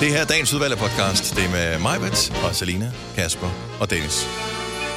[0.00, 1.36] Det her er dagens udvalgte podcast.
[1.36, 3.50] Det er med Majbet og Selina, Kasper
[3.80, 4.26] og Dennis.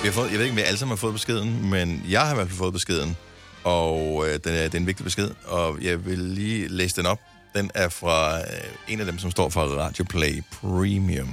[0.01, 2.21] Vi har fået, jeg ved ikke, om vi alle sammen har fået beskeden, men jeg
[2.21, 3.15] har i hvert fald fået beskeden.
[3.63, 7.05] Og øh, den er, det er en vigtig besked, og jeg vil lige læse den
[7.05, 7.19] op.
[7.55, 8.43] Den er fra øh,
[8.87, 11.29] en af dem, som står for Radio Play Premium.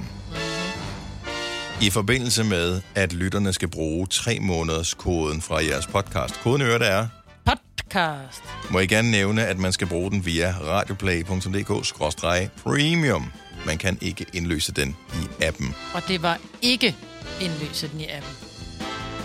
[1.81, 6.39] I forbindelse med, at lytterne skal bruge tre måneders koden fra jeres podcast.
[6.43, 7.07] Koden i øvrigt er
[7.45, 8.43] Podcast.
[8.69, 13.31] må jeg gerne nævne, at man skal bruge den via radioplay.dk-premium.
[13.65, 15.75] Man kan ikke indløse den i appen.
[15.93, 16.95] Og det var ikke
[17.41, 18.31] indløse den i appen.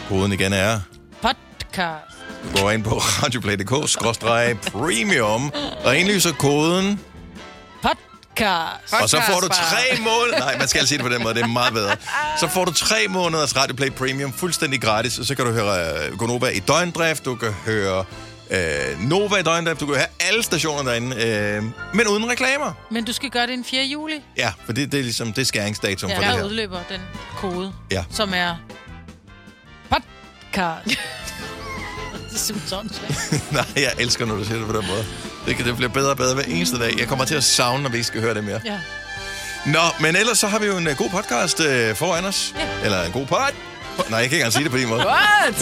[0.08, 0.80] Koden igen er,
[1.22, 2.04] Podcast.
[2.44, 5.52] du går ind på radioplay.dk-premium
[5.84, 7.00] og indløser koden,
[7.82, 8.94] Podcast.
[9.02, 10.38] og så får du tre måneder...
[10.38, 11.96] Nej, man skal altså sige det på den måde, det er meget bedre.
[12.40, 16.18] Så får du tre måneders Radioplay Premium fuldstændig gratis, og så kan du høre uh,
[16.18, 18.04] Gonova i døgndrift, du kan høre
[18.50, 21.64] uh, Nova i døgndrift, du kan høre alle stationer derinde, uh,
[21.96, 22.72] men uden reklamer.
[22.90, 23.84] Men du skal gøre det den 4.
[23.84, 24.14] juli.
[24.36, 26.44] Ja, for det, det er ligesom det er skæringsdatum Ja, for det der her.
[26.44, 27.00] udløber den
[27.36, 28.04] kode, Ja.
[28.10, 28.56] som er
[29.90, 30.98] podcast.
[32.32, 32.90] er sådan.
[33.52, 35.04] Nej, jeg elsker, når du siger det på den måde.
[35.46, 36.98] Det, kan, det bliver bedre og bedre hver eneste dag.
[36.98, 38.60] Jeg kommer til at savne, når vi ikke skal høre det mere.
[38.64, 38.80] Ja.
[39.66, 41.66] Nå, men ellers så har vi jo en uh, god podcast uh,
[41.96, 42.54] foran os.
[42.58, 42.84] Ja.
[42.84, 43.50] Eller en god pod.
[43.96, 45.06] Nej, jeg kan ikke engang sige det på din måde.
[45.06, 45.58] What?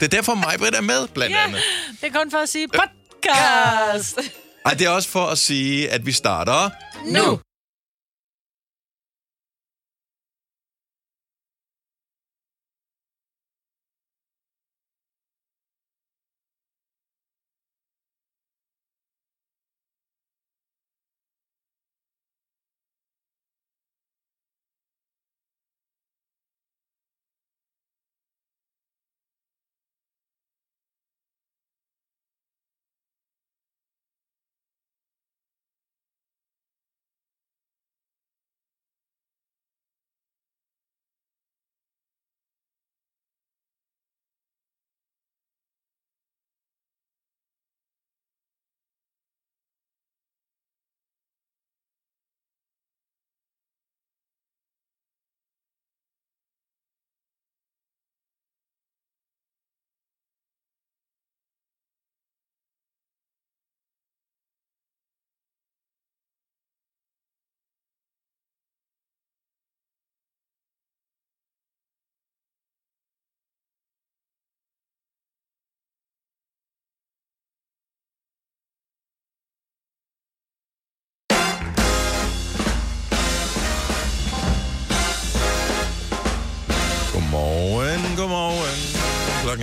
[0.00, 1.44] Det er derfor mig, Britt, er med, blandt Ja.
[1.44, 1.60] andet.
[2.00, 4.18] Det er kun for at sige podcast.
[4.66, 6.70] Ej, det er også for at sige, at vi starter...
[7.04, 7.18] Nu.
[7.20, 7.38] Godmorgen,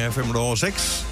[0.02, 1.06] Klokken er 5 over 6.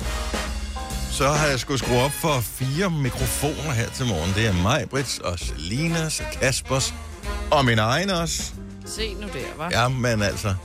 [1.11, 4.33] Så har jeg skulle skrue op for fire mikrofoner her til morgen.
[4.35, 6.93] Det er mig, Brits og Selinas og Kaspers
[7.51, 8.51] og min egen også.
[8.85, 9.69] Se nu der, var.
[9.71, 10.55] Ja, men altså...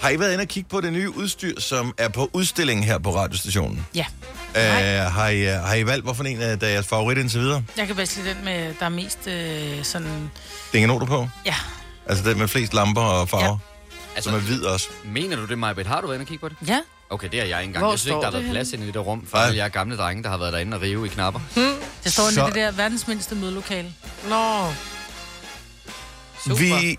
[0.00, 2.98] Har I været inde og kigge på det nye udstyr, som er på udstilling her
[2.98, 3.86] på radiostationen?
[3.94, 4.06] Ja.
[4.54, 7.40] Uh, har, I, uh, har I valgt, hvorfor en af der er jeres favorit indtil
[7.40, 7.64] videre?
[7.76, 10.06] Jeg kan bedst lide den med, der er mest øh, sådan...
[10.06, 11.28] Det er ingen noter på?
[11.46, 11.54] Ja.
[12.06, 13.56] Altså den med flest lamper og farver, ja.
[14.16, 14.88] Altså, som er hvid også.
[15.04, 15.86] mener du det, Majbet?
[15.86, 16.68] Har du været inde og kigge på det?
[16.68, 16.80] Ja.
[17.10, 17.84] Okay, det er jeg ikke engang.
[17.84, 19.56] Hvor jeg synes ikke, der har det været plads inde i det rum, for alle
[19.56, 21.40] jer gamle drenge, der har været derinde og rive i knapper.
[22.04, 22.42] Det står så...
[22.42, 23.92] i det der verdens mindste mødelokale.
[24.28, 24.72] Nå.
[26.44, 26.56] Super.
[26.56, 26.98] Vi,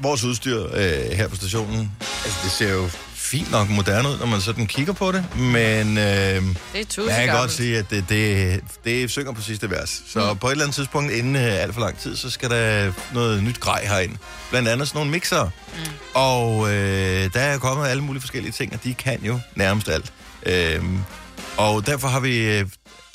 [0.00, 0.72] vores udstyr øh,
[1.16, 1.92] her på stationen,
[2.24, 2.90] altså det ser jo
[3.30, 7.26] fint nok moderne ud, når man sådan kigger på det, men øh, Det er jeg
[7.26, 10.02] kan godt sige, at det, det, det synger på sidste vers.
[10.08, 10.38] Så mm.
[10.38, 13.42] på et eller andet tidspunkt, inden øh, alt for lang tid, så skal der noget
[13.42, 14.16] nyt grej herind.
[14.50, 15.50] Blandt andet sådan nogle mixere.
[15.74, 15.80] Mm.
[16.14, 20.12] Og øh, der er kommet alle mulige forskellige ting, og de kan jo nærmest alt.
[20.46, 20.84] Øh,
[21.56, 22.66] og derfor har vi, øh,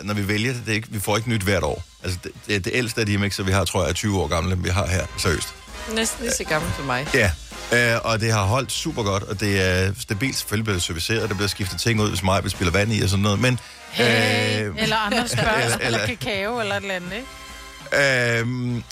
[0.02, 1.84] når vi vælger det, det ikke, vi får ikke nyt hvert år.
[2.04, 4.28] Altså det, det, det ældste af de mixer, vi har, tror jeg, er 20 år
[4.28, 5.48] gamle, vi har her, seriøst.
[5.94, 7.08] Næsten lige så gammel som mig.
[7.14, 7.32] Ja,
[7.74, 10.36] øh, og det har holdt super godt, og det er stabilt.
[10.36, 13.02] Selvfølgelig bliver det serviceret, der bliver skiftet ting ud, hvis mig vil spille vand i
[13.02, 13.60] og sådan noget, men...
[13.92, 18.40] Hey, øh, eller andre spørgsmål, eller- eller, kakao, eller et eller andet, ikke?
[18.40, 18.48] øh,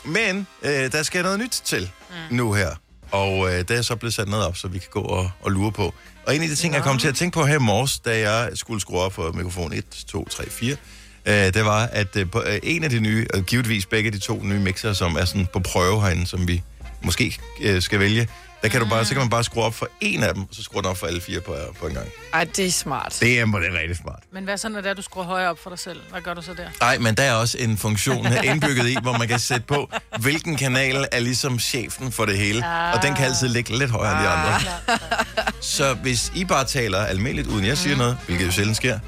[0.06, 2.36] men øh, der skal noget nyt til mm.
[2.36, 2.70] nu her,
[3.12, 5.52] og øh, det er så blevet sat noget op, så vi kan gå og, og
[5.52, 5.94] lure på.
[6.28, 8.30] Og en af de ting, jeg kom til at tænke på her i morges, da
[8.30, 10.76] jeg skulle skrue op for mikrofon 1, 2, 3, 4,
[11.26, 14.20] øh, det var, at øh, på, øh, en af de nye, og givetvis begge de
[14.20, 16.62] to nye mixer, som er sådan på prøve herinde, som vi
[17.04, 18.28] måske øh, skal vælge,
[18.64, 20.50] der kan, du bare, så kan man bare skrue op for en af dem, og
[20.52, 22.08] så skrue den op for alle fire på, på en gang.
[22.34, 23.18] Ej, det er smart.
[23.22, 24.20] Det er, det er rigtig smart.
[24.34, 26.00] Men hvad så, når det er, du skruer højere op for dig selv?
[26.12, 26.68] Hvad gør du så der?
[26.80, 29.90] Nej, men der er også en funktion her indbygget i, hvor man kan sætte på,
[30.20, 32.66] hvilken kanal er ligesom chefen for det hele.
[32.94, 34.60] Og den kan altid ligge lidt højere end de andre.
[35.62, 39.00] Så hvis I bare taler almindeligt, uden jeg siger noget, hvilket jo sjældent sker,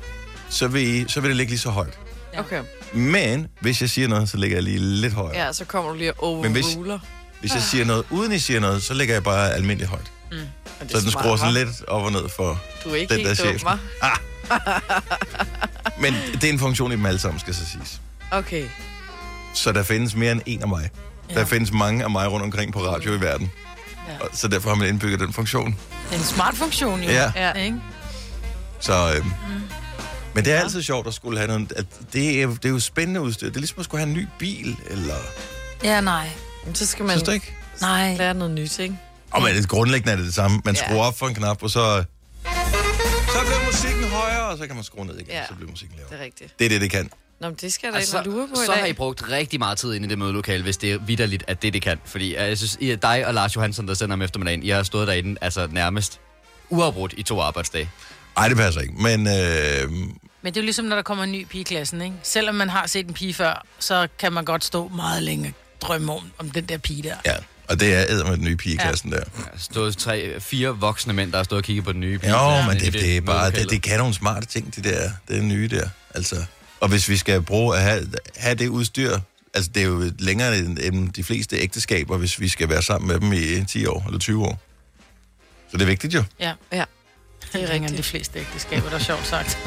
[0.50, 2.00] så vil, I, så vil det ligge lige så højt.
[2.38, 2.62] Okay.
[2.94, 5.46] Men hvis jeg siger noget, så ligger jeg lige lidt højere.
[5.46, 7.00] Ja, så kommer du lige og Men hvis- overruler.
[7.46, 10.12] Hvis jeg siger noget, uden I siger noget, så ligger jeg bare almindeligt højt.
[10.32, 12.62] Det Så den skruer sådan lidt op og ned for...
[12.84, 13.64] Du er ikke den helt der chef.
[13.64, 13.78] hva'?
[16.02, 18.02] Men det er en funktion i dem alle sammen, skal så siges.
[18.32, 18.66] Okay.
[19.54, 20.90] Så der findes mere end en af mig.
[21.30, 21.44] Der Ja.
[21.46, 23.52] findes mange af mig rundt omkring på radio i verden.
[24.10, 24.14] Ja.
[24.20, 25.66] Og Så derfor har man indbygget den funktion.
[26.10, 27.10] Det er en smart funktion, jo.
[27.10, 27.32] Ja.
[27.36, 27.52] Ja.
[27.54, 27.78] Ikke?
[28.80, 29.32] Så, øhm,
[30.34, 31.72] Men det er altid sjovt at skulle have noget...
[31.76, 33.48] At det, er, det er jo spændende udstyr.
[33.48, 35.16] Det er ligesom at skulle have en ny bil, eller...
[35.84, 36.30] Ja, nej.
[36.66, 37.54] Men så skal man Synes du ikke?
[37.82, 38.16] Nej.
[38.18, 38.98] lære noget nyt, ikke?
[39.32, 40.62] Og men det grundlæggende er det det samme.
[40.66, 40.86] Man Ja.
[40.86, 42.04] skruer op for en knap, og så...
[42.44, 45.48] Så bliver musikken højere, og så kan man skrue ned igen, Ja.
[45.48, 46.12] så bliver musikken lavere.
[46.14, 46.60] Det er rigtigt.
[46.60, 47.10] Det er det, det kan.
[47.40, 49.60] Nå, men det skal da Altså, ikke lure på i så har I brugt rigtig
[49.60, 52.00] meget tid ind i det mødelokale, hvis det er vidderligt, at det, det kan.
[52.06, 55.08] Fordi jeg synes, I, dig og Lars Johansson, der sender om eftermiddagen, I har stået
[55.08, 56.20] derinde altså nærmest
[56.70, 57.90] uafbrudt i to arbejdsdage.
[58.38, 58.94] Ej, det passer ikke.
[58.94, 62.02] Men øh, Men det er jo ligesom, når der kommer en ny pige i klassen,
[62.02, 62.16] ikke?
[62.24, 66.14] Selvom man har set en pige før, så kan man godt stå meget længe drømme
[66.14, 67.16] om, om den der pige der.
[67.26, 67.36] ja,
[67.70, 68.88] og det er æder med den nye pige i Ja.
[68.88, 69.18] klassen der.
[69.20, 69.24] Der
[69.54, 72.30] er stået tre, fire voksne mænd, der har stået og kigget på den nye bil.
[72.30, 74.84] Jo, Ja, men i det, det er bare, det, det kan nogle smarte ting, det
[74.84, 75.90] der, det er nye der.
[76.16, 76.46] Altså,
[76.80, 78.08] og hvis vi skal bruge at have,
[78.38, 79.20] have det udstyr,
[79.54, 83.08] altså det er jo længere end, end de fleste ægteskaber, hvis vi skal være sammen
[83.08, 84.60] med dem i 10 år eller 20 år.
[85.72, 86.24] Så det er vigtigt jo.
[86.40, 86.54] Ja.
[86.74, 86.84] Ja.
[87.56, 89.58] Det er ringere end de fleste ægteskaber, der er sjovt sagt.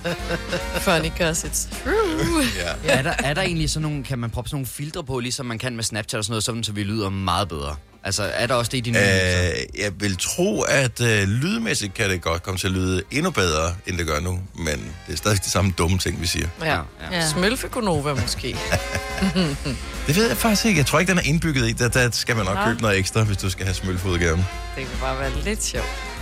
[0.84, 2.44] Funny, cause it's true.
[2.84, 2.92] Ja.
[2.92, 5.46] er, der, er der egentlig sådan nogle, kan man proppe sådan nogle filtre på, ligesom
[5.46, 7.76] man kan med Snapchat og sådan noget, sådan, så vi lyder meget bedre?
[8.04, 8.98] Altså, er der også det i de nye?
[8.98, 13.02] Øh, Øh, jeg vil tro, at øh, lydmæssigt kan det godt komme til at lyde
[13.10, 14.40] endnu bedre, end det gør nu.
[14.54, 16.48] Men det er stadig de samme dumme ting, vi siger.
[16.62, 16.74] Ja.
[16.74, 16.80] ja.
[17.12, 17.28] Ja.
[17.28, 18.56] Smølfekonova måske.
[20.06, 20.78] Det ved jeg faktisk ikke.
[20.78, 21.72] Jeg tror ikke, den er indbygget i.
[21.72, 22.64] Der, der skal man nok Nå.
[22.64, 24.36] købe noget ekstra, hvis du skal have smølfodgave.
[24.36, 24.44] Det
[24.76, 26.15] kan bare være lidt sjovt.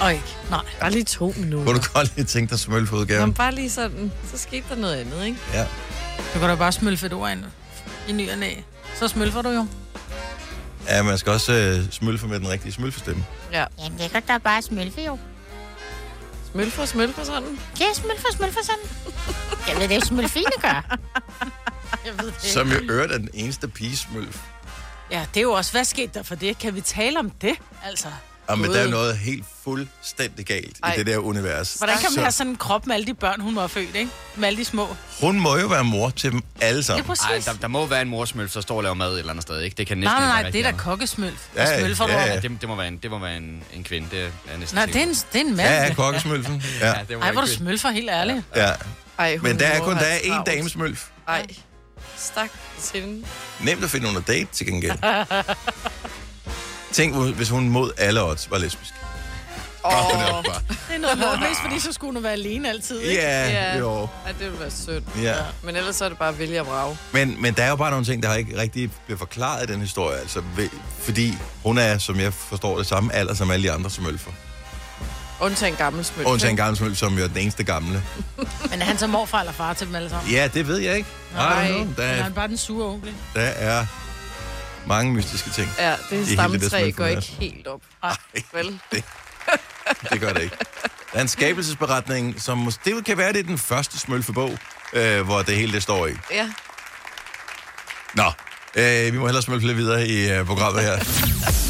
[0.00, 0.36] Og ikke.
[0.50, 0.60] Nej.
[0.80, 1.72] Bare lige to Kunne minutter.
[1.72, 3.20] du godt lige tænke dig smølfodgave?
[3.26, 5.38] Men bare lige sådan, så skete der noget andet, ikke?
[5.54, 5.66] Ja.
[6.34, 7.44] Du kan da bare smølfe et ord ind
[8.08, 8.50] i ny og næ.
[8.98, 9.66] Så smølfer du jo.
[10.88, 13.24] ja, man skal også øh, smølfe med den rigtige smølfestemme.
[13.52, 13.64] Ja.
[13.78, 15.18] Jamen, det kan da bare smølfe jo.
[16.52, 17.58] Smølfer, smølfer sådan.
[17.80, 19.14] Ja, smølfer, smølfer sådan.
[19.68, 20.96] Jeg ved det, er smølfine gør.
[22.06, 22.42] Jeg ved det.
[22.50, 24.40] Som jo øvrigt er den eneste pigesmølf.
[25.10, 26.58] Ja, det er jo også, hvad skete der for det?
[26.58, 27.54] Kan vi tale om det?
[27.84, 28.08] Altså,
[28.52, 30.94] Og men der er noget helt fuldstændig galt Ej.
[30.94, 31.74] i det der univers.
[31.74, 33.96] hvordan kan man Så have sådan en krop med alle de børn, hun var født,
[33.96, 34.10] ikke?
[34.36, 34.96] Med alle de små.
[35.20, 37.04] Hun må jo være mor til dem alle Ja, sammen.
[37.04, 37.46] præcis.
[37.46, 39.42] Ej, der, der må være en morsmølf, der står og laver mad et eller andet
[39.42, 39.74] sted, ikke?
[39.76, 41.46] Det kan næsten Nej, nej, ikke nej, det er da kokkesmølf.
[41.56, 42.26] Ja, Ja, du ja, ja.
[42.34, 42.40] ja.
[42.40, 44.86] det, det, må være en, det må være en, en kvinde, det er næsten Nej,
[44.86, 45.68] det er en, det er en mand.
[45.68, 46.62] Ja, ja, kokkesmølfen.
[46.80, 46.86] Ja.
[46.88, 48.42] Ja, det må Ej, hvor du smølfer, helt ærligt.
[48.56, 48.70] ja.
[49.18, 51.06] Ej, hun Men der er må kun der have er én damesmølf.
[51.28, 51.46] Ej,
[52.16, 52.50] stak
[52.82, 53.24] til hende.
[53.60, 54.92] Nemt at finde under date til gengæld.
[56.92, 58.92] Tænk, hvis hun mod alle odds var lesbisk.
[59.84, 63.00] Åh, er bare- Det er noget lort, mest fordi så skulle hun være alene altid,
[63.00, 63.22] ikke?
[63.22, 63.78] Ja, Ja.
[63.78, 64.02] jo.
[64.02, 65.02] Ej, det ville være synd.
[65.22, 65.34] Ja.
[65.62, 66.96] Men ellers så er det bare vælge at vrage.
[67.12, 69.72] Men, men der er jo bare nogle ting, der har ikke rigtig blevet forklaret i
[69.72, 70.18] den historie.
[70.18, 70.42] Altså,
[71.02, 71.34] fordi
[71.64, 74.30] hun er, som jeg forstår det, samme alder som alle de andre smølfer.
[75.40, 76.28] Undtagen gammel smølf.
[76.28, 78.02] Undtagen en gammel smølf, som jo er den eneste gamle.
[78.70, 80.32] Men er han så morfar eller far til dem alle sammen?
[80.32, 81.08] Ja, det ved jeg ikke.
[81.34, 81.66] Nej.
[81.68, 81.80] Know.
[81.80, 83.12] Eller er Der, han bare den sure onkel?
[83.34, 83.86] der er
[84.86, 85.68] mange mystiske ting.
[85.78, 86.94] Ja, det det smølfeunivers.
[86.96, 87.80] går ikke helt op.
[88.02, 88.16] Ej.
[88.52, 88.80] Vel?
[90.10, 90.56] Det gør det ikke.
[91.12, 94.58] Der er en skabelsesberetning, som måske, det kan være, det er den første smølfebog,
[94.92, 96.12] øh, hvor det hele det står i.
[96.30, 96.50] Ja.
[98.14, 98.32] Nå,
[98.74, 100.96] øh, vi må hellere smølfe lidt videre i øh, programmet her.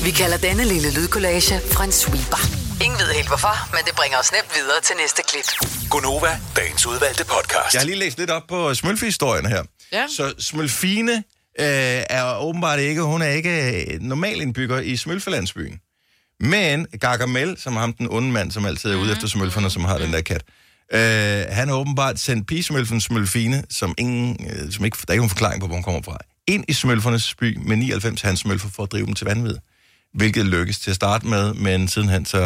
[0.05, 1.55] Vi kalder denne lille lydkollage
[1.85, 2.39] en sweeper.
[2.85, 5.45] Ingen ved helt hvorfor, men det bringer os nemt videre til næste klip.
[5.91, 7.75] Gunova, dagens udvalgte podcast.
[7.75, 9.63] Jeg har lige læst lidt op på smølfehistorien her.
[9.93, 10.07] Ja.
[10.17, 11.25] Så Smølfine
[11.61, 15.81] øh, er åbenbart ikke, hun er ikke øh, normal indbygger i Smølfelandsbyen.
[16.41, 19.99] Men Gargamel, som ham den onde mand, som altid er ude efter smølferne, som har
[19.99, 20.43] den der kat,
[20.93, 25.21] øh, han har åbenbart sendt pigesmølfen Smølfine, som, ingen, øh, som ikke, der er ikke
[25.21, 28.69] nogen forklaring på, hvor hun kommer fra, ind i smølfernes by med 99 hans smølfer
[28.69, 29.57] for at drive dem til vanvid.
[30.15, 32.39] Hvilket lykkes til at starte med, men sidenhen så...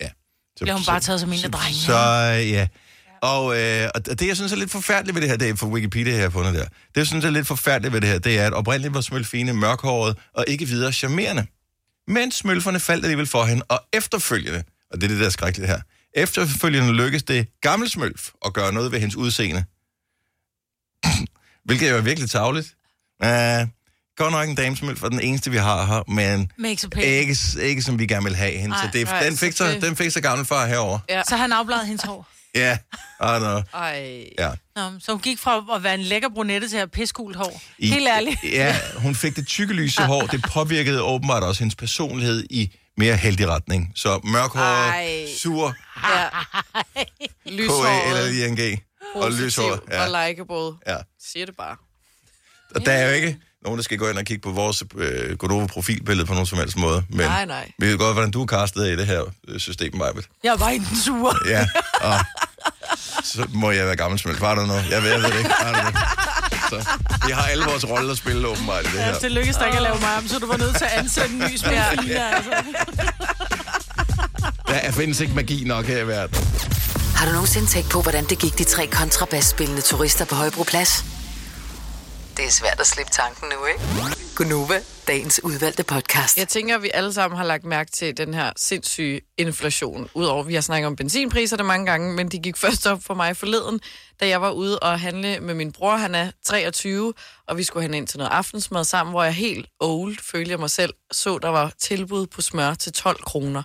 [0.00, 0.08] Ja,
[0.56, 1.82] så Bliver hun bare taget som en af drengene.
[1.82, 1.98] Så
[2.56, 2.66] ja.
[3.22, 5.66] Og, øh, og det, jeg synes er lidt forfærdeligt ved det her, det er for
[5.66, 6.64] Wikipedia, jeg har fundet der.
[6.64, 9.52] Det, jeg synes er lidt forfærdeligt ved det her, det er, at oprindeligt var Smølfine
[9.52, 11.46] mørkhåret og ikke videre charmerende.
[12.08, 15.70] Men smølferne faldt alligevel for hende, og efterfølgende, og det er det, der er skrækkeligt
[15.70, 15.80] her,
[16.14, 19.64] efterfølgende lykkedes det gamle smølf at gøre noget ved hendes udseende.
[21.66, 22.74] Hvilket er jo virkelig tavligt.
[23.24, 23.68] Uh,
[24.16, 26.52] godt nok en damesmølf, og den eneste, vi har her, men
[27.04, 28.68] ikke ikke, som vi gerne vil have hende.
[28.68, 30.98] Nej, så det, nej, den, fik så den fik så gammel far herover.
[31.08, 31.22] Ja.
[31.28, 32.28] Så han afbladede hendes hår.
[32.54, 32.78] Ja,
[33.18, 33.62] og no.
[33.74, 34.24] Ej.
[34.38, 34.50] ja.
[34.76, 37.62] Nå, så hun gik fra at være en lækker brunette til at have piskult hår.
[37.78, 38.38] I- Helt ærligt.
[38.52, 40.20] Ja, hun fik det tykke lyse hår.
[40.26, 43.92] Det påvirkede åbenbart også hendes personlighed i mere heldig retning.
[43.96, 45.26] Så mørkhåret, Ej.
[45.38, 45.74] sur,
[46.08, 46.28] Ja.
[46.28, 47.04] K-A
[47.44, 48.32] eller Lyshåret.
[48.32, 48.82] ING.
[49.14, 50.02] Og lyshåret, ja.
[50.02, 50.78] og likeable.
[50.86, 50.96] Ja.
[51.32, 51.76] Siger det bare.
[52.74, 55.36] Og der er jo ikke nogen, der skal gå ind og kigge på vores øh,
[55.36, 57.04] Godova-profilbillede på nogen som helst måde.
[57.08, 57.72] Men Nej, nej.
[57.78, 60.24] vi ved godt, hvordan du er castet i det her øh, system, Majbet.
[60.44, 61.34] Jeg var i den sure.
[61.48, 61.66] Ja,
[62.08, 62.18] og
[63.24, 64.40] så må jeg være gammel smelt.
[64.40, 64.90] Var der noget?
[64.90, 65.50] Jeg ved, jeg ved det ikke.
[65.62, 65.98] Var det?
[66.70, 66.88] Så
[67.26, 69.18] vi har alle vores roller at spille åbenbart i det Ja, her.
[69.18, 71.30] det lykkedes dig ikke at lave mig om, så du var nødt til at ansætte
[71.30, 72.24] en ny smilfiner.
[72.28, 72.50] Altså.
[74.68, 76.36] Der findes ikke magi nok her i verden.
[77.16, 81.04] Har du nogensinde tænkt på, hvordan det gik de tre kontrabasspillende turister på Højbroplads?
[82.36, 83.80] Det er svært at slippe tanken nu, ikke?
[84.36, 86.38] Gunova, dagens udvalgte podcast.
[86.38, 90.08] Jeg tænker, at vi alle sammen har lagt mærke til den her sindssyge inflation.
[90.14, 93.14] Udover, vi har snakket om benzinpriser det mange gange, men de gik først op for
[93.14, 93.80] mig forleden,
[94.20, 95.96] da jeg var ude og handle med min bror.
[95.96, 97.14] Han er 23,
[97.48, 100.58] og vi skulle hen ind til noget aftensmad sammen, hvor jeg helt old, følte jeg
[100.58, 103.62] mig selv, så der var tilbud på smør til 12 kroner.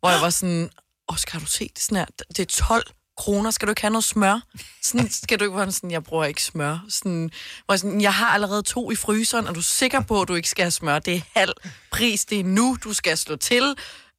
[0.00, 0.70] Hvor jeg var sådan,
[1.08, 2.06] Oscar, har du set det her?
[2.28, 4.40] Det er 12 kroner, skal du ikke have noget smør?
[4.82, 6.84] Sådan, skal du ikke være sådan, jeg bruger ikke smør.
[6.88, 7.30] Sådan,
[7.64, 10.34] hvor jeg, sådan, jeg har allerede to i fryseren, er du sikker på, at du
[10.34, 10.98] ikke skal have smør?
[10.98, 11.52] Det er halv
[11.92, 13.74] pris, det er nu, du skal slå til.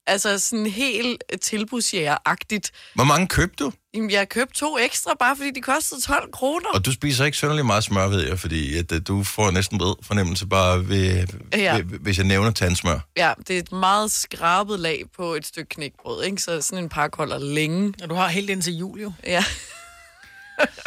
[0.09, 2.71] Altså sådan helt tilbudsjæger-agtigt.
[2.95, 3.71] Hvor mange købte du?
[3.93, 6.69] Jamen, jeg købte to ekstra, bare fordi de kostede 12 kroner.
[6.73, 9.77] Og du spiser ikke synderligt meget smør, ved jeg, fordi at, at du får næsten
[9.77, 11.75] bred fornemmelse bare ved, Ja.
[11.77, 12.99] ved, hvis jeg nævner tandsmør.
[13.17, 16.41] Ja, det er et meget skrabet lag på et stykke knækbrød, ikke?
[16.41, 17.93] Så sådan en pakke holder længe.
[18.03, 19.11] Og du har helt indtil jul, jo.
[19.25, 19.43] Ja.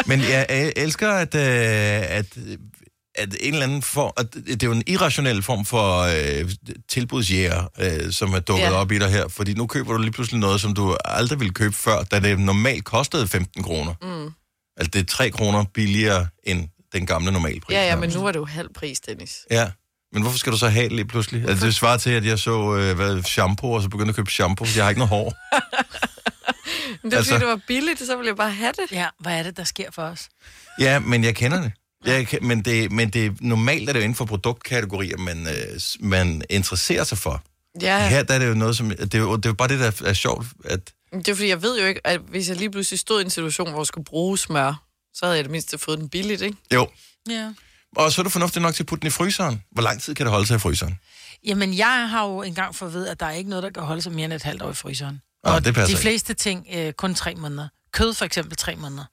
[0.06, 2.26] Men jeg øh, elsker, at, øh, at,
[3.14, 6.50] at en eller anden form, at det er jo en irrationel form for øh,
[6.88, 8.72] tilbudsjæger, øh, som er dukket Ja.
[8.72, 11.54] op i dig her, fordi nu køber du lige pludselig noget, som du aldrig ville
[11.54, 13.94] købe før, da det normalt kostede 15 kroner.
[14.02, 14.32] Mm.
[14.76, 17.74] Altså det er 3 kroner billigere end den gamle normalpris.
[17.74, 19.38] Ja, ja, men nu er det jo halv pris, Dennis.
[19.50, 19.70] Ja,
[20.12, 21.48] men hvorfor skal du så have det lige pludselig?
[21.48, 24.30] Altså, det svarer til, at jeg så øh, hvad, shampoo, og så begyndte at købe
[24.30, 25.34] shampoo, fordi jeg har ikke noget hår.
[27.02, 28.92] Men det er Altså- fordi, det var billigt, så ville jeg bare have det.
[28.92, 30.28] Ja, hvad er det, der sker for os?
[30.80, 31.72] Ja, men jeg kender det.
[32.04, 36.42] Kan- men det, men det normalt er det jo inden for produktkategorier, man, øh, man
[36.50, 37.42] interesserer sig for.
[37.80, 38.90] Ja, Her der er det jo noget, som...
[38.90, 40.80] Det er jo, det er jo bare det, der er sjovt, at...
[41.12, 43.30] det er fordi, jeg ved jo ikke, at hvis jeg lige pludselig stod i en
[43.30, 44.82] situation, hvor jeg skulle bruge smør,
[45.14, 46.56] så havde jeg det mindste fået den billigt, ikke?
[46.74, 46.88] Jo,
[47.28, 47.52] Ja.
[47.96, 49.62] og så er du fornuftigt nok til at putte den i fryseren.
[49.72, 50.98] Hvor lang tid kan det holde sig i fryseren?
[51.46, 53.82] Jamen, jeg har jo engang fået at vide, at der er ikke noget, der kan
[53.82, 55.20] holde sig mere end et halvt år i fryseren.
[55.44, 56.00] Nå, og det passer de ikke.
[56.02, 57.68] fleste ting øh, kun tre måneder.
[57.92, 59.04] Kød for eksempel tre måneder.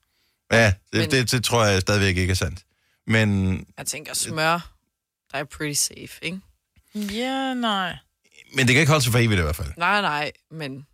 [0.51, 1.11] Ja, det, Men- men...
[1.11, 2.59] det, det tror jeg stadigvæk ikke er sandt.
[3.07, 4.71] Men, Jeg tænker, smør,
[5.31, 6.39] der er pretty safe, ikke?
[6.95, 7.95] Ja, nej.
[8.55, 9.67] men det kan ikke holde sig for evigt i hvert fald.
[9.77, 10.85] Nej, nej, men...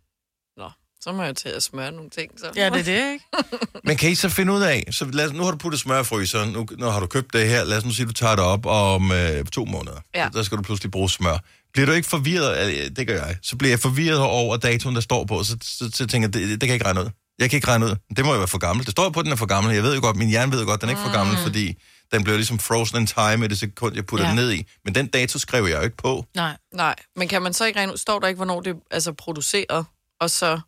[0.56, 2.46] Nå, så må jeg til at smøre nogle ting, så.
[2.56, 3.24] Ja, det er det, ikke?
[3.86, 6.00] Men kan I så finde ud af, så lad, os- nu har du puttet smør
[6.00, 8.36] i fryseren, nu, nu har du købt det her, lad os nu sige, du tager
[8.36, 9.96] det op om øh, to måneder.
[10.14, 10.28] Ja.
[10.32, 11.38] Der skal du pludselig bruge smør.
[11.72, 15.24] Bliver du ikke forvirret, det gør jeg, så bliver jeg forvirret over datoen, der står
[15.24, 17.10] på, så, så, så tænker jeg, det, det kan jeg ikke regne ud.
[17.38, 17.96] Jeg kan ikke regne ud.
[18.16, 18.84] Det må jo være for gammel.
[18.86, 19.74] Det står jo på, at den er for gammel.
[19.74, 21.36] Jeg ved jo godt, min hjerne ved jo godt, at den er ikke for gammel,
[21.42, 21.74] fordi
[22.12, 24.30] den bliver ligesom frozen in time i det sekund, jeg putter Ja.
[24.32, 24.36] ja.
[24.36, 24.66] den ned i.
[24.84, 26.26] Men den dato skrev jeg jo ikke på.
[26.34, 26.56] Nej.
[26.72, 29.12] Nej, men kan man så ikke regne ud, står der ikke, hvornår det er altså,
[29.12, 29.86] produceret,
[30.20, 30.60] og så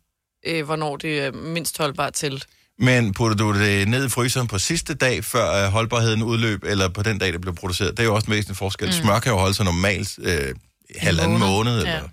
[0.45, 2.43] øh, hvornår det er mindst holdbart til?
[2.79, 6.89] Men putter du det ned i fryseren på sidste dag, før øh, holdbarheden udløb, eller
[6.89, 7.91] på den dag, det blev produceret?
[7.91, 8.87] Det er jo også en væsentlig forskel.
[8.87, 8.93] Mm.
[8.93, 10.55] Smør kan jo holde sig normalt øh,
[10.97, 11.53] halvanden måned.
[11.53, 11.83] måned.
[11.83, 11.95] Ja.
[11.95, 12.09] Eller...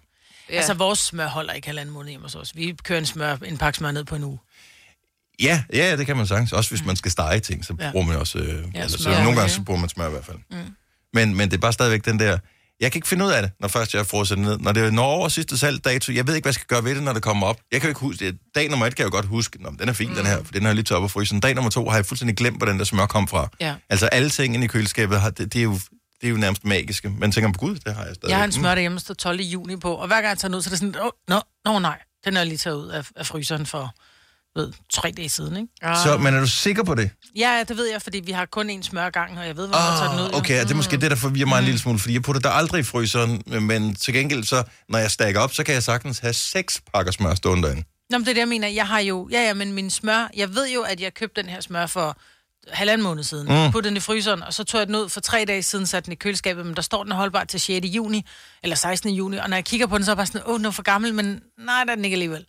[0.51, 0.57] Ja.
[0.57, 2.57] Altså, vores smør holder ikke halvanden måned hjemme hos os.
[2.57, 4.39] Vi kører en, smør, en pakke smør ned på en uge.
[5.43, 6.53] Ja, ja, ja, det kan man sagtens.
[6.53, 7.91] Også hvis man skal stege ting, så Ja.
[7.91, 8.39] bruger man også...
[8.39, 9.49] Øh, ja, eller, så, smør, nogle gange ja.
[9.49, 10.37] så bruger man smør i hvert fald.
[10.51, 10.57] Mm.
[11.15, 12.39] Men, men det er bare stadigvæk den der...
[12.81, 14.59] Jeg kan ikke finde ud af det, når først jeg har frosset ned.
[14.59, 17.03] Når det når over sidste salgdato, jeg ved ikke, hvad jeg skal gøre ved det,
[17.03, 17.61] når det kommer op.
[17.73, 18.39] Jeg kan jo ikke huske det.
[18.55, 20.15] Dag nummer et kan jeg jo godt huske, Nå, den er fin, mm.
[20.15, 21.41] den her, for den har jeg lige taget op af frysen.
[21.41, 23.49] Dag nummer to har jeg fuldstændig glemt, hvor den der smør kom fra.
[23.61, 23.75] Ja.
[23.91, 25.73] Altså alle tingene i køleskabet, har, det, det, er jo,
[26.21, 27.09] det er jo nærmest magiske.
[27.11, 28.31] Man tænker på gud, det har jeg stadig.
[28.31, 29.41] Jeg har en smør derhjemme, der står 12.
[29.41, 31.41] juni på, og hver gang jeg tager den ud, så er det sådan, åh, nå,
[31.65, 33.95] nå, nej, den er lige taget ud af, af fryseren for,
[34.57, 35.69] ved, tre dage siden, ikke?
[35.83, 35.97] Ah.
[36.05, 37.11] Så, men er du sikker på det?
[37.37, 39.67] Ja, det ved jeg, fordi vi har kun én smør ad gangen, og jeg ved,
[39.67, 40.33] hvornår jeg tager den ud.
[40.33, 42.41] Ah, okay, det er måske det, der forvirrer mig en lille smule, fordi jeg putter
[42.41, 45.83] det aldrig i fryseren, men til gengæld så, når jeg stakker op, så kan jeg
[45.83, 47.85] sagtens have seks pakker smør stående derinde.
[48.11, 48.69] Nå, men det er det, jeg mener.
[48.69, 51.51] Jeg har jo, ja, ja, men min smør, jeg ved jo, at jeg købte den
[51.51, 52.19] her smør for
[52.73, 53.47] halvanden måned siden.
[53.49, 53.73] Mm.
[53.73, 56.07] Puttede den i fryseren, og så tog jeg den ud for tre dage siden, satte
[56.07, 57.87] den i køleskabet, men der står den holdbar til 6.
[57.87, 58.27] juni,
[58.63, 59.11] eller 16.
[59.11, 60.71] juni, og når jeg kigger på den, så er jeg bare sådan, åh, den er
[60.71, 62.45] for gammel, men nej, der er den ikke alligevel.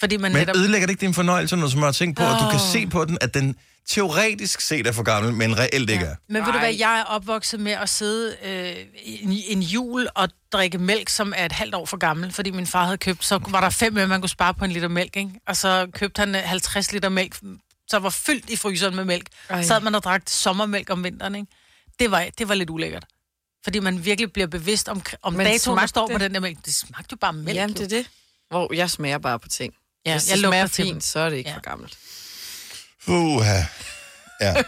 [0.00, 0.56] Fordi man Men netop...
[0.56, 2.34] ødelægger det ikke din fornøjelse, når du smør ting på, oh.
[2.34, 3.56] at du kan se på den, at den
[3.88, 6.14] teoretisk set er for gammel, men reelt ikke er?
[6.28, 10.28] Men ved du hvad, jeg er opvokset med at sidde øh, en, en jul og
[10.52, 13.40] drikke mælk, som er et halvt år for gammel, fordi min far havde købt, så
[13.48, 15.30] var der fem øre, man kunne spare på en liter mælk, ikke?
[15.46, 17.36] Og så købte han øh, 50 liter mælk,
[17.88, 19.26] så var fyldt i fryseren med mælk.
[19.48, 19.62] Ej.
[19.62, 21.46] Så havde man og drak sommermælk om vinteren, ikke?
[21.98, 23.04] Det var, det var lidt ulækkert.
[23.64, 26.58] Fordi man virkelig bliver bevidst om, om Men datoen, der står på den der mælk.
[26.64, 27.56] Det smagte jo bare mælk.
[27.56, 28.06] Jamen, det er det.
[28.50, 29.74] Hvor jeg smager bare på ting.
[30.06, 30.94] Ja, Hvis jeg det lugter smager til dem.
[30.94, 31.56] fint, så er det ikke Ja.
[31.56, 31.94] for gammelt.
[33.08, 33.62] Uha.
[34.40, 34.54] Ja.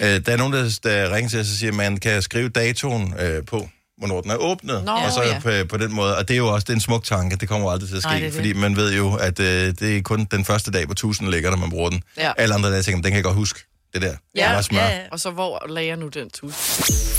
[0.00, 2.48] Øh, der er nogen, der, der ringer til os og siger, at man kan skrive
[2.48, 3.68] datoen øh, på,
[3.98, 4.84] hvornår den er åbnet.
[4.84, 5.38] Nå, og så ja.
[5.62, 6.16] på, på den måde.
[6.16, 7.36] Og det er jo også det er en smuk tanke.
[7.36, 8.08] Det kommer aldrig til at ske.
[8.10, 8.34] Nej, det det.
[8.34, 11.50] fordi man ved jo, at øh, det er kun den første dag, hvor tusind ligger,
[11.50, 12.02] når man bruger den.
[12.16, 12.32] Ja.
[12.38, 13.60] Alle andre dage tænker, man, den kan jeg godt huske.
[13.92, 14.16] Det der.
[14.36, 14.78] Ja, det er smør.
[14.80, 15.00] ja, ja.
[15.12, 16.54] Og så hvor lagde jeg nu den tus?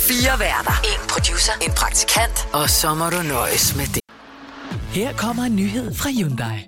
[0.08, 0.82] Fire værter.
[0.84, 1.54] En producer.
[1.62, 2.48] En praktikant.
[2.54, 4.02] Og så må du nøjes med det.
[4.94, 6.68] Her kommer en nyhed fra Hyundai.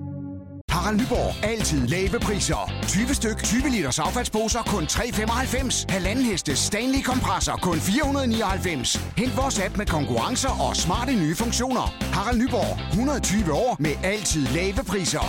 [0.81, 1.43] Harald Nyborg.
[1.43, 2.71] Altid lave priser.
[2.87, 5.85] 20 styk, 20 liters affaldsposer kun 3,95.
[5.89, 8.95] Halvanden heste Stanley kompresser kun 499.
[9.17, 11.93] Hent vores app med konkurrencer og smarte nye funktioner.
[12.13, 12.89] Harald Nyborg.
[12.89, 15.25] 120 år med altid lave priser.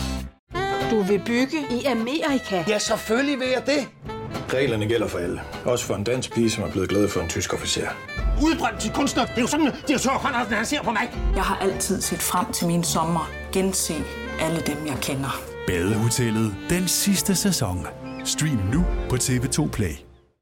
[0.91, 2.65] Du vil bygge i Amerika?
[2.69, 3.89] Ja, selvfølgelig vil jeg det.
[4.55, 5.41] Reglerne gælder for alle.
[5.65, 7.87] Også for en dansk pige, som er blevet glad for en tysk officer.
[8.43, 9.25] Udbrændt til kunstner.
[9.25, 11.11] Det er jo sådan, at de har tørt, han ser på mig.
[11.35, 13.31] Jeg har altid set frem til min sommer.
[13.53, 13.95] Gense
[14.43, 15.43] alle dem, jeg kender.
[15.67, 17.87] Badehotellet den sidste sæson.
[18.25, 19.95] Stream nu på TV2 Play.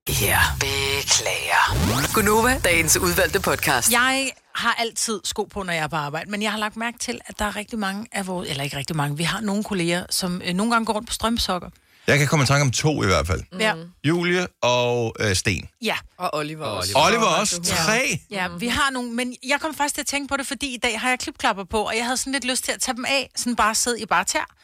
[0.09, 2.15] Ja, beklager.
[2.15, 3.93] Gunova, dagens udvalgte podcast.
[3.93, 6.99] Jeg har altid sko på, når jeg er på arbejde, men jeg har lagt mærke
[6.99, 9.65] til, at der er rigtig mange af vores, eller ikke rigtig mange, vi har nogle
[9.65, 11.69] kolleger, som øh, nogle gange går rundt på strømsokker.
[12.07, 13.43] Jeg kan komme i tanke om to i hvert fald.
[13.61, 13.75] Ja.
[14.05, 15.69] Julie og øh, Sten.
[15.83, 15.97] Ja.
[16.19, 16.93] Og Oliver også.
[16.97, 17.63] Oliver også.
[17.63, 18.21] Tre.
[18.31, 20.79] Ja, vi har nogle, men jeg kom faktisk til at tænke på det, fordi i
[20.79, 23.05] dag har jeg klipklapper på, og jeg havde sådan lidt lyst til at tage dem
[23.09, 24.55] af, sådan bare sidde i bare tær.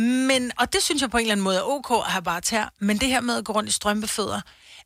[0.00, 2.40] Men, og det synes jeg på en eller anden måde er ok at have bare
[2.40, 4.40] tær, men det her med at gå rundt i strømpefødder,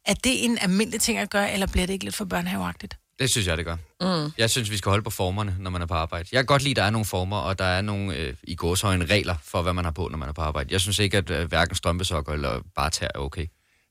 [0.06, 2.98] er det en almindelig ting at gøre, eller bliver det ikke lidt for børnehaveagtigt?
[3.18, 3.76] Det synes jeg, det gør.
[4.00, 4.32] Mm.
[4.38, 6.28] Jeg synes, vi skal holde på formerne, når man er på arbejde.
[6.32, 8.54] Jeg kan godt lide, at der er nogle former, og der er nogle øh, i
[8.54, 10.72] gåshøjne regler for, hvad man har på, når man er på arbejde.
[10.72, 13.46] Jeg synes ikke, at øh, hverken strømpesokker eller bare tær er okay.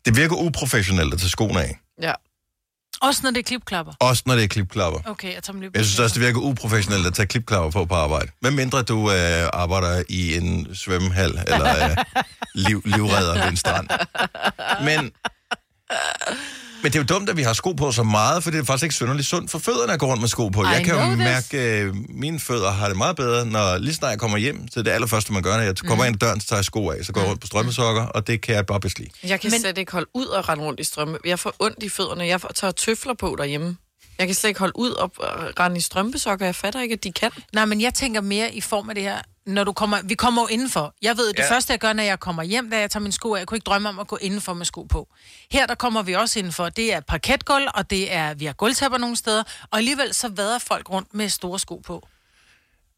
[0.05, 1.79] Det virker uprofessionelt at tage skoene af.
[2.01, 2.13] Ja.
[3.01, 3.93] Også når det er klipklapper.
[3.99, 4.99] Også når det er klipklapper.
[5.05, 5.71] Okay, jeg tager dem lige.
[5.73, 8.31] Jeg synes også, det virker uprofessionelt at tage klipklapper på på arbejde.
[8.39, 11.97] Hvad mindre du øh, arbejder i en svømmehal eller øh,
[12.55, 13.87] liv, livredder ved en strand.
[14.83, 15.11] Men,
[16.85, 18.63] men det er jo dumt, at vi har sko på så meget, for det er
[18.63, 20.63] faktisk ikke synderligt sundt for fødderne at gå rundt med sko på.
[20.63, 21.17] I jeg kan jo this.
[21.17, 24.67] mærke, at mine fødder har det meget bedre, når lige snart jeg kommer hjem.
[24.71, 26.89] Så det allerførste, man gør, når jeg kommer ind ad døren, så tager jeg sko
[26.89, 27.05] af.
[27.05, 29.09] Så går jeg rundt på strømmesokker, og det kan jeg bare beslide.
[29.23, 29.59] Jeg kan men...
[29.59, 31.19] slet ikke holde ud og rende rundt i strømpe.
[31.25, 32.25] Jeg får ondt i fødderne.
[32.25, 33.77] Jeg får, tager tøfler på derhjemme.
[34.19, 35.27] Jeg kan slet ikke holde ud og øh,
[35.59, 36.45] rende i strømpesokker.
[36.45, 37.31] Jeg fatter ikke, at de kan.
[37.53, 40.41] Nej, men jeg tænker mere i form af det her, når du kommer, vi kommer
[40.41, 40.93] jo indenfor.
[41.01, 41.51] Jeg ved, det Ja.
[41.51, 43.55] første, jeg gør, når jeg kommer hjem, da jeg tager mine sko af, jeg kunne
[43.57, 45.07] ikke drømme om at gå indenfor med sko på.
[45.51, 46.69] Her, der kommer vi også indenfor.
[46.69, 50.59] Det er parketgulv, og det er, vi har gulvtæpper nogle steder, og alligevel så vader
[50.59, 52.07] folk rundt med store sko på.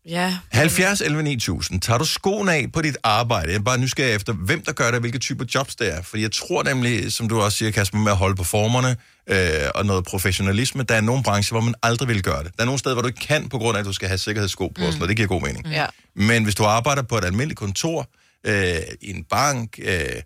[0.08, 0.38] Ja.
[0.52, 1.82] 70 11 9000.
[1.82, 3.52] Tager du skoen af på dit arbejde?
[3.52, 6.02] Jeg er bare nysgerrig efter, hvem der gør det, og hvilke typer jobs det er.
[6.02, 8.96] Fordi jeg tror nemlig, som du også siger, Kasper, med at holde på formerne
[9.28, 12.52] øh, og noget professionalisme, der er nogle brancher, hvor man aldrig vil gøre det.
[12.56, 14.17] Der er nogle steder, hvor du ikke kan, på grund af, at du skal have
[14.17, 15.02] sikkerhedssko på, mm.
[15.02, 15.67] og det giver god mening.
[15.67, 15.86] Ja.
[16.15, 18.10] Men hvis du arbejder på et almindeligt kontor,
[18.43, 20.22] øh, i en bank, øh,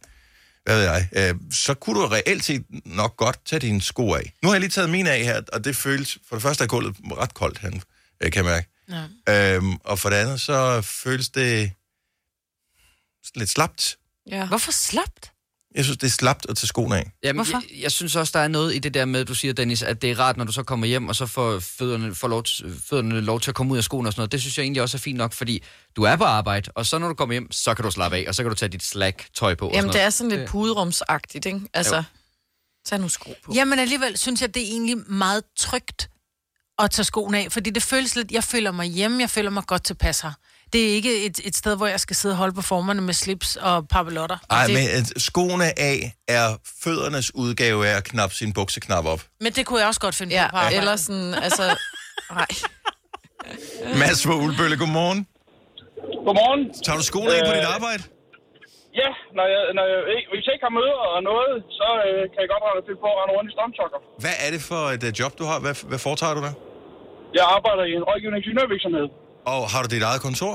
[0.65, 4.33] hvad ved jeg, øh, så kunne du reelt set nok godt tage dine sko af.
[4.43, 6.67] Nu har jeg lige taget mine af her, og det føles, for det første er
[6.67, 7.81] gulvet ret koldt, han,
[8.21, 8.70] øh, kan jeg mærke.
[9.27, 9.55] Ja.
[9.55, 11.71] Øhm, og for det andet, så føles det
[13.35, 13.97] lidt slapt.
[14.29, 14.47] ja.
[14.47, 15.31] Hvorfor slapt?
[15.75, 17.11] Jeg synes, det er slapt at tage skoene af.
[17.23, 17.61] Jamen, Hvorfor?
[17.71, 20.01] Jeg, jeg synes også, der er noget i det der med, du siger, Dennis, at
[20.01, 22.81] det er rart, når du så kommer hjem, og så får fødderne, får lov, til-
[22.89, 24.31] fødderne lov til at komme ud af skoene og sådan noget.
[24.31, 25.63] Det synes jeg egentlig også er fint nok, fordi
[25.95, 28.25] du er på arbejde, og så når du kommer hjem, så kan du slappe af,
[28.27, 29.67] og så kan du tage dit slack-tøj på.
[29.67, 31.61] og Jamen, det sådan er sådan lidt puderumsagtigt, ikke?
[31.73, 32.03] Altså, Jo.
[32.85, 33.51] tag nu sko på.
[33.55, 36.09] Jamen alligevel synes jeg, det er egentlig meget trygt
[36.83, 39.63] at tage skoene af, fordi det føles lidt, jeg føler mig hjemme, jeg føler mig
[39.67, 40.31] godt tilpas her.
[40.73, 43.13] Det er ikke et, et sted, hvor jeg skal sidde og holde på formerne med
[43.13, 44.37] slips og papillotter.
[44.49, 46.47] Ej, det, men at skoene af er
[46.83, 49.21] føddernes udgave af at knappe sin bukseknap op.
[49.41, 50.77] men det kunne jeg også godt finde Ja, på arbejde.
[50.77, 51.65] eller sådan, altså...
[52.31, 52.47] Nej.
[54.01, 55.19] Mads fra Ulbølle, godmorgen.
[56.27, 56.61] Godmorgen.
[56.85, 58.03] Tager du skoene af på dit Øh, arbejde?
[59.01, 62.21] Ja, når jeg, når jeg, ikke- hvis jeg ikke har møder og noget, så øh,
[62.31, 63.99] kan jeg godt rette til på at rende rundt i strømsokker.
[64.23, 65.57] Hvad er det for et uh, job, du har?
[65.65, 66.53] Hvad, hvad foretager du der?
[67.37, 69.05] Jeg arbejder i en rådgivningsingeniørvirksomhed.
[69.53, 70.53] Og har du dit eget kontor?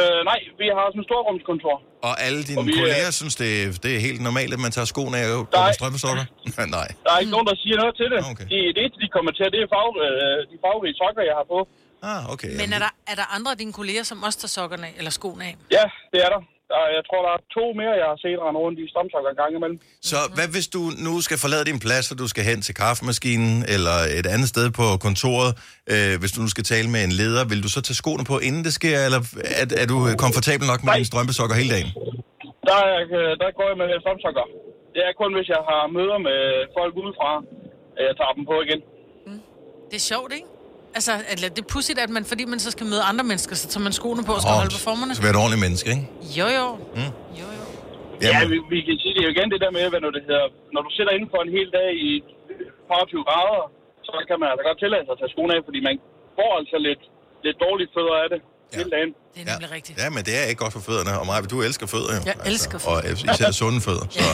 [0.00, 1.76] Øh, nej, vi har sådan et storrumskontor.
[2.08, 4.60] Og alle dine Og vi, øh, kolleger synes, det, er- det er helt normalt, at
[4.66, 6.24] man tager skoene af og går strømpesokker?
[6.78, 6.88] Nej.
[7.04, 8.20] Der er ikke nogen, der siger noget til det.
[8.32, 8.46] Okay.
[8.52, 11.46] De, det eneste, de kommer til, det er fag, øh, de farverige sokker, jeg har
[11.54, 11.58] på.
[12.10, 12.52] Ah, okay.
[12.60, 15.12] Men er der, er der andre af dine kolleger, som også tager sokkerne af, eller
[15.18, 15.54] skoene af?
[15.76, 16.40] Ja, det er der.
[16.70, 19.30] Der er, jeg tror, der er to mere, jeg har set rende rundt i strømsokker
[19.34, 19.78] en gang imellem.
[20.10, 23.54] Så hvad hvis du nu skal forlade din plads, og du skal hen til kaffemaskinen
[23.74, 25.50] eller et andet sted på kontoret,
[25.92, 28.34] øh, hvis du nu skal tale med en leder, vil du så tage skoene på,
[28.48, 29.20] inden det sker, eller
[29.60, 31.90] er, er du komfortabel nok med dine strømpesokker hele dagen?
[32.68, 34.46] Der, er, øh, der går jeg med strømsokker.
[34.94, 36.40] Det er kun, hvis jeg har møder med
[36.78, 37.32] folk udefra,
[37.98, 38.80] at jeg tager dem på igen.
[39.90, 40.49] Det er sjovt, ikke?
[40.98, 43.66] Altså, eller det er pudsigt, at man, fordi man så skal møde andre mennesker, så
[43.72, 45.12] tager man skoene på og skal Åh, holde på formerne.
[45.14, 46.04] Så være et ordentligt menneske, ikke?
[46.38, 46.66] Jo, jo.
[46.98, 47.12] Mm.
[48.26, 50.46] Ja, vi, vi kan sige det jo igen, det der med, hvad nu det hedder.
[50.74, 52.10] Når du sidder inden for en hel dag i
[53.12, 53.62] 20 grader,
[54.06, 55.94] så kan man altså godt tillade sig at tage skoene af, fordi man
[56.38, 57.02] får altså lidt,
[57.46, 58.40] lidt dårlige fødder af det
[58.78, 59.10] hele dagen.
[59.34, 59.94] Det er nemlig rigtigt.
[60.02, 62.20] Ja, men det er ikke godt for fødderne, og Maja, du elsker fødder jo.
[62.30, 62.98] Jeg elsker Og
[63.34, 64.06] især sunde fødder.
[64.16, 64.24] Så.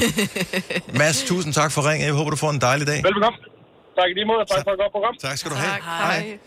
[1.01, 2.03] Mads, tusind tak for ringen.
[2.09, 2.99] Jeg håber, du får en dejlig dag.
[3.09, 3.39] Velbekomme.
[3.99, 5.15] Tak lige måde, og tak for et godt program.
[5.27, 5.77] Tak skal du have.
[6.05, 6.39] Hej.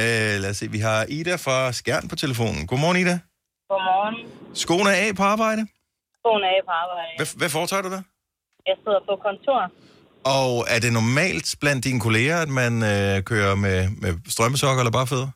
[0.00, 2.66] Øh, lad os se, vi har Ida fra Skjern på telefonen.
[2.66, 3.16] Godmorgen, Ida.
[3.70, 4.16] Godmorgen.
[4.54, 5.62] Skoene er af på arbejde.
[6.20, 7.12] Skoen er på arbejde.
[7.18, 8.02] Hvad, hvad foretager du der?
[8.70, 9.60] Jeg sidder på kontor.
[10.38, 14.96] Og er det normalt blandt dine kolleger, at man øh, kører med, med strømmesokker eller
[14.98, 15.30] bare fødder?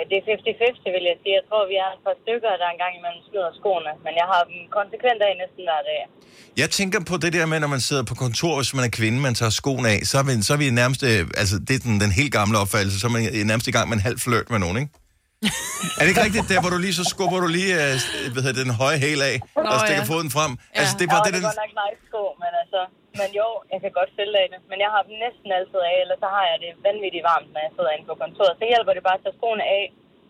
[0.00, 1.34] Øh, det er 50-50, vil jeg sige.
[1.38, 3.92] Jeg tror, vi er et par stykker, der engang imellem skyder skoene.
[4.04, 6.00] Men jeg har dem konsekvent af næsten hver dag.
[6.62, 9.18] Jeg tænker på det der med, når man sidder på kontor, hvis man er kvinde,
[9.28, 11.82] man tager skoen af, så er vi, så er vi nærmest, øh, altså det er
[11.88, 14.48] den, den helt gamle opfattelse, så er man nærmest i gang med en halv flirt
[14.52, 14.90] med nogen, ikke?
[15.98, 17.92] Er det ikke rigtigt, der hvor du lige så skubber du lige øh,
[18.32, 19.36] hvad hedder det, den høje hæl af,
[19.72, 20.12] og stikker ja.
[20.12, 20.52] foden frem?
[20.58, 20.78] Ja.
[20.80, 21.44] Altså det var ja, det, det den...
[21.44, 22.82] er godt nok nice sko, men altså...
[23.20, 24.60] Men jo, jeg kan godt følge af det.
[24.70, 27.60] Men jeg har dem næsten altid af, eller så har jeg det vanvittigt varmt, når
[27.66, 28.52] jeg sidder inde på kontoret.
[28.60, 29.84] Så hjælper det bare at tage skoene af.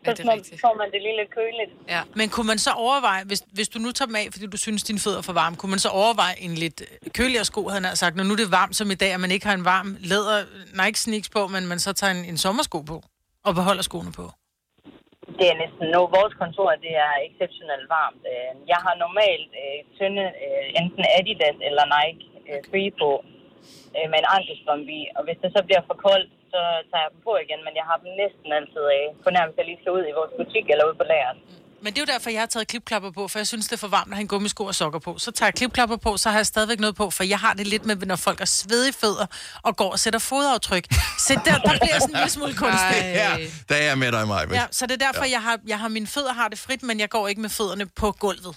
[0.04, 1.72] Så ja, får man det lige lidt køligt.
[1.94, 2.02] Ja.
[2.20, 4.82] Men kunne man så overveje, hvis, hvis du nu tager dem af, fordi du synes,
[4.82, 6.82] dine fødder er for varme, kunne man så overveje en lidt
[7.18, 9.30] køligere sko, havde han sagt, når nu det er varmt som i dag, at man
[9.30, 10.38] ikke har en varm læder
[10.84, 13.02] Nike sneaks på, men man så tager en, en sommersko på
[13.44, 14.32] og beholder skoene på?
[15.40, 16.00] Det er næsten nu.
[16.18, 18.22] Vores kontor, det er exceptionelt varmt.
[18.32, 23.10] Øh, jeg har normalt øh, tynde, øh, enten Adidas eller Nike øh, Free på
[23.96, 25.02] øh, med en ankelstrømpe i.
[25.16, 27.60] Og hvis det så bliver for koldt, så tager jeg dem på igen.
[27.66, 29.04] Men jeg har dem næsten altid øh, af.
[29.26, 31.38] Fornærmest jeg lige slå ud i vores butik eller ude på lageret.
[31.82, 33.76] Men det er jo derfor, jeg har taget klipklapper på, for jeg synes, det er
[33.76, 35.18] for varmt at have en gummisko og sokker på.
[35.18, 37.66] Så tager jeg klipklapper på, så har jeg stadigvæk noget på, for jeg har det
[37.66, 39.26] lidt med, når folk har svedige fødder
[39.62, 40.84] og går og sætter fodaftryk.
[41.18, 43.00] Så der, der bliver jeg sådan en lille smule kunstig.
[43.02, 43.36] Ja,
[43.68, 44.54] der er jeg med dig, Maja.
[44.54, 47.00] Ja, så det er derfor, jeg har, jeg har mine fødder har det frit, men
[47.00, 48.56] jeg går ikke med fødderne på gulvet.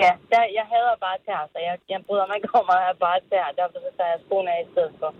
[0.00, 2.96] Ja, der, jeg hader bare tær, så jeg, jeg bryder mig ikke om at have
[3.06, 3.46] bare tær.
[3.60, 5.10] Derfor så tager jeg skoene af i stedet for.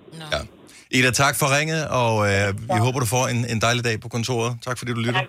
[0.96, 4.08] Ida, tak for ringet, og øh, vi håber, du får en, en dejlig dag på
[4.16, 4.50] kontoret.
[4.66, 5.20] Tak fordi du lytter.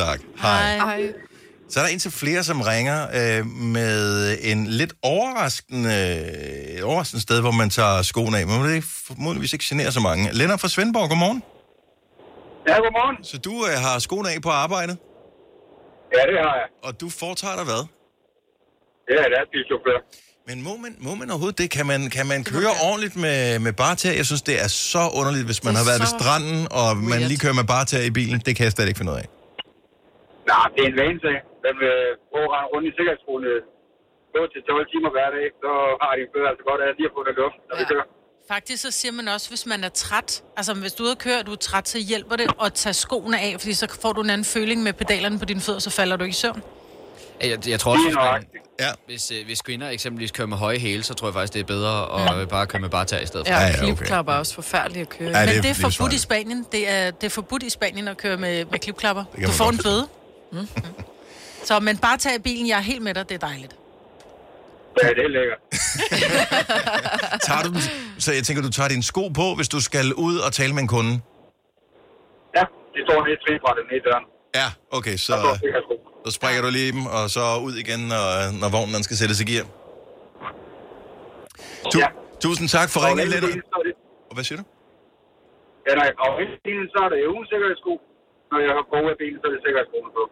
[0.00, 0.06] Tak.
[0.08, 0.20] Tak.
[0.42, 0.76] Hej.
[0.88, 1.00] Hej.
[1.68, 3.92] Så er der indtil flere, som ringer øh, med
[4.42, 5.96] en lidt overraskende,
[6.84, 8.46] overraskende sted, hvor man tager skoene af.
[8.46, 10.32] Men det formodentligvis ikke generer så mange.
[10.32, 11.42] Lennart fra Svendborg, godmorgen.
[12.68, 13.24] Ja, godmorgen.
[13.24, 14.96] Så du øh, har skoene af på arbejdet?
[16.16, 16.68] Ja, det har jeg.
[16.82, 17.82] Og du foretager dig hvad?
[19.06, 19.98] Det er lastbilchauffør.
[20.48, 21.68] Men må man, må man overhovedet det?
[21.76, 24.12] Kan man, kan man køre ordentligt med, med barter?
[24.20, 27.40] Jeg synes, det er så underligt, hvis man har været ved stranden, og man lige
[27.44, 28.38] kører med barter i bilen.
[28.46, 29.28] Det kan jeg slet ikke finde ud af.
[30.52, 31.38] Nej, det er en vane sag.
[31.66, 31.94] Den vil
[32.34, 33.48] gå og rende rundt i sikkerhedsskole
[34.36, 35.70] gå til 12 timer hver dag, så
[36.02, 38.06] har de fødder altså godt af lige at få noget luft, når vi kører.
[38.54, 41.22] Faktisk så siger man også, hvis man er træt, altså hvis du er ude at
[41.26, 44.12] køre, og du er træt, så hjælper det at tage skoene af, fordi så får
[44.16, 46.60] du en anden føling med pedalerne på dine fødder, så falder du ikke i søvn.
[47.50, 48.44] Jeg, jeg tror også, hvis, man,
[48.80, 48.90] ja.
[49.06, 51.64] hvis, øh, hvis kvinder eksempelvis kører med høje hæle, så tror jeg faktisk, det er
[51.64, 52.48] bedre at mm.
[52.48, 53.54] bare køre med bare i stedet for.
[53.54, 53.84] Ja, ja, okay.
[53.84, 55.30] klipklapper er også forfærdeligt at køre.
[55.30, 55.32] i.
[55.32, 56.66] Men det er forbudt i Spanien.
[56.72, 59.24] Det er, det er forbudt i Spanien at køre med, med klipklapper.
[59.46, 60.08] Du får en bøde.
[60.52, 60.68] Mm.
[61.64, 63.76] Så, men bare tag bilen, jeg er helt med dig, det er dejligt.
[65.02, 65.60] Ja, det er lækkert.
[67.48, 67.70] Tager du
[68.18, 70.82] så jeg tænker, du tager dine sko på, hvis du skal ud og tale med
[70.82, 71.12] en kunde?
[72.56, 74.24] Ja, de står nede i trinbrættet nede i døren.
[74.60, 75.32] Ja, okay, så,
[76.26, 78.22] så springer du lige dem, og så ud igen, når,
[78.60, 79.66] når vognen den skal sættes i gear.
[81.92, 82.08] Tu- Ja.
[82.44, 83.62] Tusind tak for ringen, det-
[84.30, 84.64] Og Hvad siger du?
[85.88, 86.30] Ja, nej, og
[86.66, 87.92] bilen, så er det ugen sikkerhedssko.
[88.50, 90.22] Når jeg har gået af bilen, så er det sikkerhedsskoene på.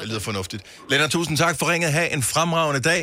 [0.00, 0.62] Det lyder fornuftigt.
[0.90, 1.90] Lennart, tusind tak for ringet.
[1.92, 3.00] Ha' en fremragende dag.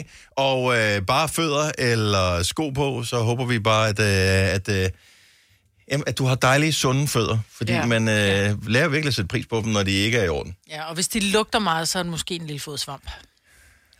[0.47, 4.89] Og øh, bare fødder eller sko på, så håber vi bare, at, øh, at, øh,
[5.91, 7.37] jamen, at du har dejlige, sunde fødder.
[7.57, 7.79] Fordi ja.
[7.79, 7.85] Ja.
[7.85, 10.55] man øh, lærer virkelig at sætte pris på dem, når de ikke er i orden.
[10.69, 13.09] Ja, og hvis de lugter meget, så er det måske en lille fodsvamp.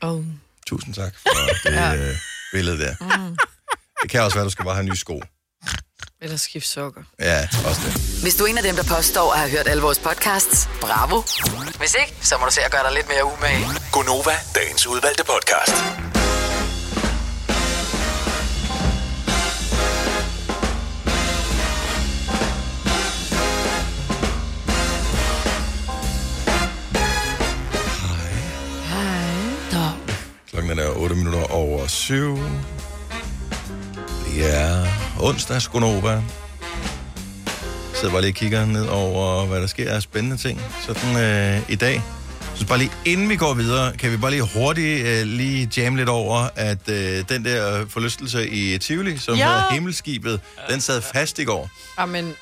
[0.01, 0.23] Oh.
[0.67, 1.29] Tusind tak for
[1.69, 2.15] det øh,
[2.53, 2.95] billede der.
[3.01, 3.37] Mm.
[4.01, 5.21] Det kan også være, at du skal bare have nye sko.
[6.21, 7.01] Eller skift sokker.
[7.19, 8.21] Ja, også det.
[8.21, 11.21] Hvis du er en af dem, der påstår at have hørt alle vores podcasts, bravo.
[11.77, 13.65] Hvis ikke, så må du se at gøre dig lidt mere umage.
[13.91, 16.10] Gonova, dagens udvalgte podcast.
[32.11, 32.37] 7.
[34.25, 34.85] Det er
[35.19, 36.09] onsdag, Skonova.
[36.11, 36.23] Jeg
[37.93, 40.61] sidder bare lige og kigger ned over, hvad der sker af spændende ting.
[40.85, 42.01] Sådan øh, i dag.
[42.55, 45.97] Så bare lige inden vi går videre, kan vi bare lige hurtigt øh, lige jamme
[45.99, 49.45] lidt over, at øh, den der forlystelse i Tivoli, som Ja.
[49.47, 51.69] hedder Himmelskibet, den sad fast i går.
[51.97, 52.33] Amen,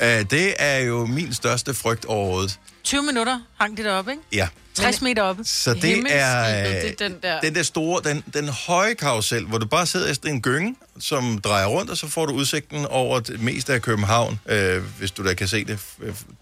[0.00, 2.58] Øh, det er jo min største frygt overhovedet.
[2.84, 4.22] 20 minutter hang det deroppe, ikke?
[4.32, 4.48] Ja.
[4.74, 5.44] 60 meter oppe.
[5.44, 7.40] Så det er, øh, det er den der...
[7.40, 11.38] den der store, den, den høje karusel, hvor du bare sidder i en gynge, som
[11.38, 15.24] drejer rundt, og så får du udsigten over det meste af København, øh, hvis du
[15.24, 15.78] da kan se det,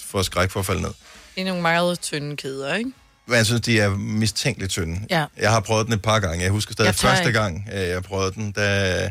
[0.07, 0.91] for skræk for at falde ned.
[1.35, 2.93] Det er nogle meget tynde kæder, ikke?
[3.27, 5.01] Men jeg synes, de er mistænkeligt tynde.
[5.11, 5.25] Ja.
[5.39, 6.43] Jeg har prøvet den et par gange.
[6.43, 7.39] Jeg husker stadig Jeg første ikke.
[7.41, 9.11] gang, øh, jeg prøvede den, der,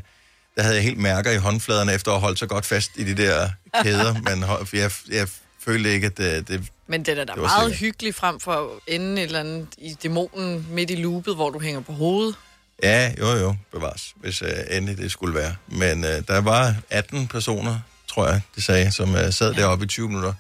[0.56, 3.04] der havde jeg helt mærker i håndfladerne, efter at have holdt så godt fast i
[3.04, 3.50] de der
[3.84, 4.14] kæder.
[4.30, 5.28] Men jeg, jeg
[5.66, 6.48] følte ikke, at det...
[6.48, 7.80] det Men det er da Det var meget sikkert.
[7.80, 11.60] hyggeligt frem for at ende et eller andet i dæmonen midt i loopet, hvor du
[11.60, 12.36] hænger på hovedet.
[12.84, 15.56] Ja, jo jo, bevares, hvis uh, endelig det skulle være.
[15.68, 19.88] Men uh, der var 18 personer, tror jeg, det sagde, som uh, sad deroppe i
[19.88, 20.34] 20 minutter.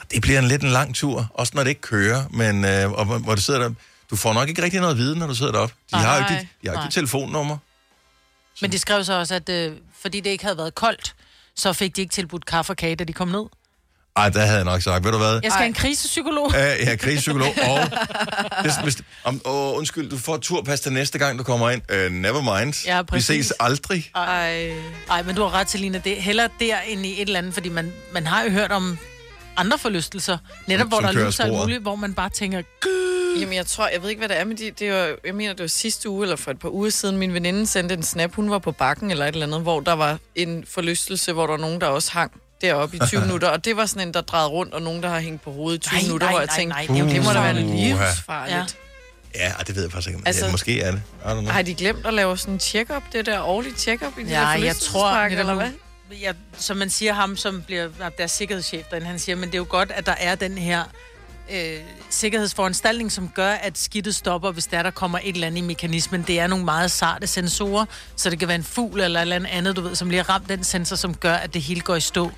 [0.00, 2.92] Og det bliver en lidt en lang tur, også når det ikke kører, men uh,
[2.92, 3.74] og, hvor, du sidder der...
[4.10, 5.74] Du får nok ikke rigtig noget viden, når du sidder deroppe.
[5.90, 6.82] De har jo ikke dit, de har Nej.
[6.82, 7.58] ikke dit telefonnummer.
[8.60, 11.14] Men de skrev så også, at øh, fordi det ikke havde været koldt,
[11.54, 13.44] så fik de ikke tilbudt kaffe og kage, da de kom ned.
[14.16, 15.32] Ej, der havde jeg nok sagt, ved du hvad?
[15.32, 16.46] Jeg skal have en krisepsykolog.
[16.46, 17.48] Uh, ja, krigspsykolog.
[17.48, 17.80] Og
[18.62, 21.82] hvis, hvis, om, oh, undskyld, du får et turpas til næste gang, du kommer ind.
[21.92, 22.86] Uh, never mind.
[22.86, 24.10] Ja, Vi ses aldrig.
[24.14, 24.72] Ej.
[25.10, 25.98] Ej, men du har ret til, Lina.
[25.98, 28.72] Det er hellere der end i et eller andet, fordi man, man har jo hørt
[28.72, 28.98] om
[29.56, 30.38] andre forlystelser.
[30.66, 32.62] Netop, hvor Som der er kører lys og alt muligt, hvor man bare tænker,
[33.40, 35.52] Jamen, jeg tror, jeg ved ikke, hvad det er, men de, det var, jeg mener,
[35.52, 38.34] det var sidste uge, eller for et par uger siden, min veninde sendte en snap,
[38.34, 41.52] hun var på bakken eller et eller andet, hvor der var en forlystelse, hvor der
[41.52, 44.20] var nogen, der også hang deroppe i 20 minutter, og det var sådan en, der
[44.20, 46.40] drejede rundt, og nogen, der har hængt på hovedet i 20 Nej, minutter, nej, hvor
[46.40, 48.76] jeg nej, tænkte, nej, er jo det må da være livsfarligt.
[49.34, 50.22] Ja, ej, det ved jeg faktisk ikke.
[50.26, 50.90] Altså- Altså, ja, måske er
[51.42, 51.48] det.
[51.52, 54.40] Har de glemt at lave sådan en check-up, det der årlige check-up i de Ja,
[54.40, 55.70] der jeg tror, eller hvad?
[56.22, 59.54] Jeg, som man siger, ham som bliver der er sikkerhedschef derinde, han siger, men det
[59.54, 60.82] er jo godt, at der er den her
[61.52, 65.60] øh, sikkerhedsforanstaltning, som gør, at skidtet stopper, hvis der, der kommer et eller andet i
[65.60, 66.24] mekanismen.
[66.26, 67.84] Det er nogle meget sarte sensorer,
[68.16, 70.30] så det kan være en fugl eller et eller andet du ved, som lige har
[70.30, 72.30] ramt den sensor, som gør, at det hele går i stå.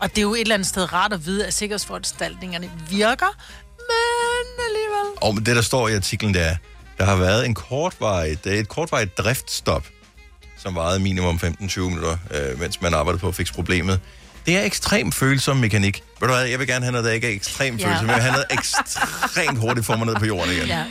[0.00, 3.36] Og det er jo et eller andet sted rart at vide, at sikkerhedsforanstaltningerne virker,
[3.78, 5.18] men alligevel.
[5.22, 6.56] Og men det, der står i artiklen, det er,
[6.98, 9.86] der har været en kortvarig, det er et kortvarigt driftstop,
[10.58, 14.00] som varede minimum 15-20 minutter, øh, mens man arbejdede på at fikse problemet.
[14.46, 16.02] Det er ekstremt følsom mekanik.
[16.20, 17.88] Ved du hvad, jeg vil gerne have noget, der ikke er ekstremt Ja.
[17.90, 18.06] følsom.
[18.06, 20.66] Jeg vil have noget ekstremt hurtigt for mig ned på jorden igen.
[20.66, 20.84] Ja,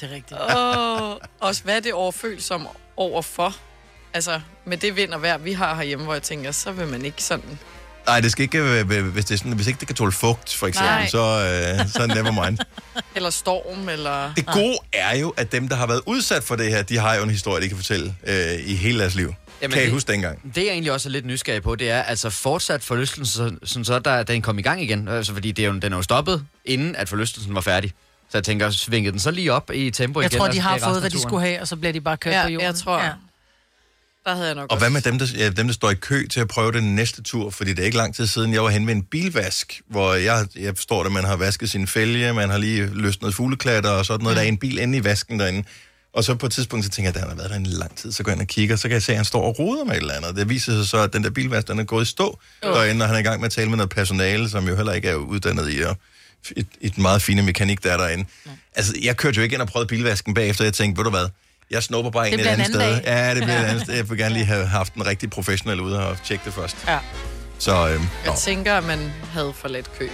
[0.00, 0.40] det er rigtigt.
[0.56, 1.16] Åh,
[1.48, 3.56] også hvad er det overfølsom overfor?
[4.14, 7.04] Altså, med det vind og vejr, vi har herhjemme, hvor jeg tænker, så vil man
[7.04, 7.58] ikke sådan...
[8.06, 10.54] Nej, det skal ikke, øh, hvis, det er sådan, hvis ikke det kan tåle fugt,
[10.54, 11.08] for eksempel, Nej.
[11.08, 11.18] så,
[11.82, 12.58] øh, så never mind.
[13.14, 14.32] Eller storm, eller...
[14.36, 17.14] Det gode er jo, at dem, der har været udsat for det her, de har
[17.14, 19.34] jo en historie, de kan fortælle øh, i hele deres liv.
[19.62, 20.54] Jamen, kan I det- huske dengang?
[20.54, 23.84] Det jeg egentlig også er lidt nysgerrig på, det er altså fortsat forlystelsen, så, sådan
[23.84, 25.08] så der, den kom i gang igen.
[25.08, 27.92] Altså, fordi det er jo, den er jo stoppet, inden at forlystelsen var færdig.
[28.30, 30.38] Så jeg tænker, svingede den så lige op i tempo Jeg igen?
[30.38, 32.34] tror, og de har fået, hvad de skulle have, og så bliver de bare kørt
[32.34, 32.66] Ja, på jorden.
[32.66, 33.10] jeg tror- Ja.
[34.24, 36.26] Der havde jeg nok Og hvad med dem der, ja, dem, der står i kø
[36.26, 37.50] til at prøve den næste tur?
[37.50, 40.46] Fordi det er ikke lang tid siden, jeg var hen ved en bilvask, hvor jeg,
[40.56, 44.22] jeg forstår, at man har vasket sin fælge, man har lige løsnet fugleklatter og sådan
[44.24, 44.36] noget.
[44.36, 45.64] Der er en bil inde i vasken derinde.
[46.16, 47.96] Og så på et tidspunkt, så tænker jeg, at han har været der en lang
[47.96, 49.58] tid, så går jeg ind og kigger, så kan jeg se, at han står og
[49.58, 50.36] roder med et eller andet.
[50.36, 52.74] Det viser sig så, at den der bilvask, den er gået i stå Åh.
[52.74, 54.92] derinde, og han er i gang med at tale med noget personale, som jo heller
[54.92, 55.96] ikke er uddannet i at
[56.56, 58.24] et, et meget fine mekanik, der er derinde.
[58.76, 61.28] Altså, jeg kørte jo ikke ind og prøvede bilvasken bagefter, jeg tænkte, ved du hvad,
[61.70, 62.80] jeg snupper bare ind et andet sted.
[62.80, 63.02] dag.
[63.04, 63.94] Ja, det bliver et andet sted.
[63.94, 66.76] Jeg vil gerne lige have haft en rigtig professionel ude og tjekke det først.
[66.88, 66.98] Ja.
[67.58, 70.08] Så øhm, nå, Jeg tænker, at man havde for let kø.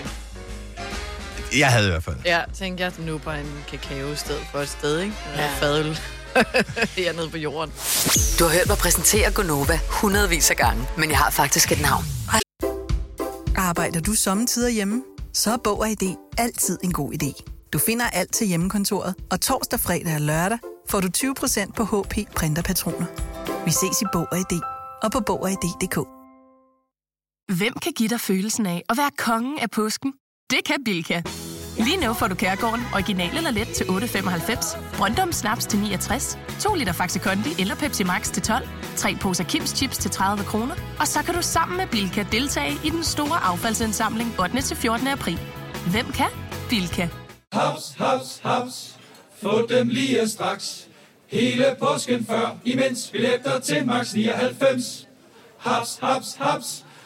[1.59, 2.17] Jeg havde i hvert fald.
[2.25, 5.15] Ja, tænker jeg, at nu bare en kakao i stedet for et sted, ikke?
[5.37, 5.43] Ja.
[5.43, 5.49] Ja.
[5.61, 5.99] Fadøl
[6.97, 7.73] hernede på jorden.
[8.38, 12.05] Du har hørt mig præsentere Gonova hundredvis af gange, men jeg har faktisk et navn.
[13.57, 15.03] Arbejder du sommetider hjemme?
[15.35, 17.43] Så er Bog og ID altid en god idé.
[17.73, 22.15] Du finder alt til hjemmekontoret, og torsdag, fredag og lørdag får du 20% på HP
[22.37, 23.07] printerpatroner.
[23.65, 24.61] Vi ses i Bog og ID
[25.03, 25.99] og på Bog og ID.dk.
[27.59, 30.12] Hvem kan give dig følelsen af at være kongen af påsken?
[30.51, 31.23] Det kan Bilka!
[31.78, 36.74] Lige nu får du Kærgården original eller let til 8.95, Brøndum Snaps til 69, 2
[36.74, 40.74] liter Faxi Kondi eller Pepsi Max til 12, 3 poser Kims Chips til 30 kroner,
[41.00, 44.62] og så kan du sammen med Bilka deltage i den store affaldsindsamling 8.
[44.62, 45.06] til 14.
[45.08, 45.40] april.
[45.90, 46.28] Hvem kan?
[46.70, 47.08] Bilka.
[47.52, 48.96] Haps, haps, haps.
[49.42, 50.88] Få dem lige straks.
[51.28, 55.08] Hele påsken før, imens billetter til max 99.
[55.58, 56.85] Haps, haps, haps.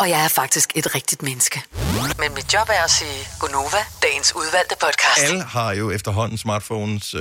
[0.00, 1.62] Og jeg er faktisk et rigtigt menneske.
[2.18, 5.28] Men mit job er at sige Gonova, dagens udvalgte podcast.
[5.28, 7.20] Alle har jo efterhånden smartphones, øh,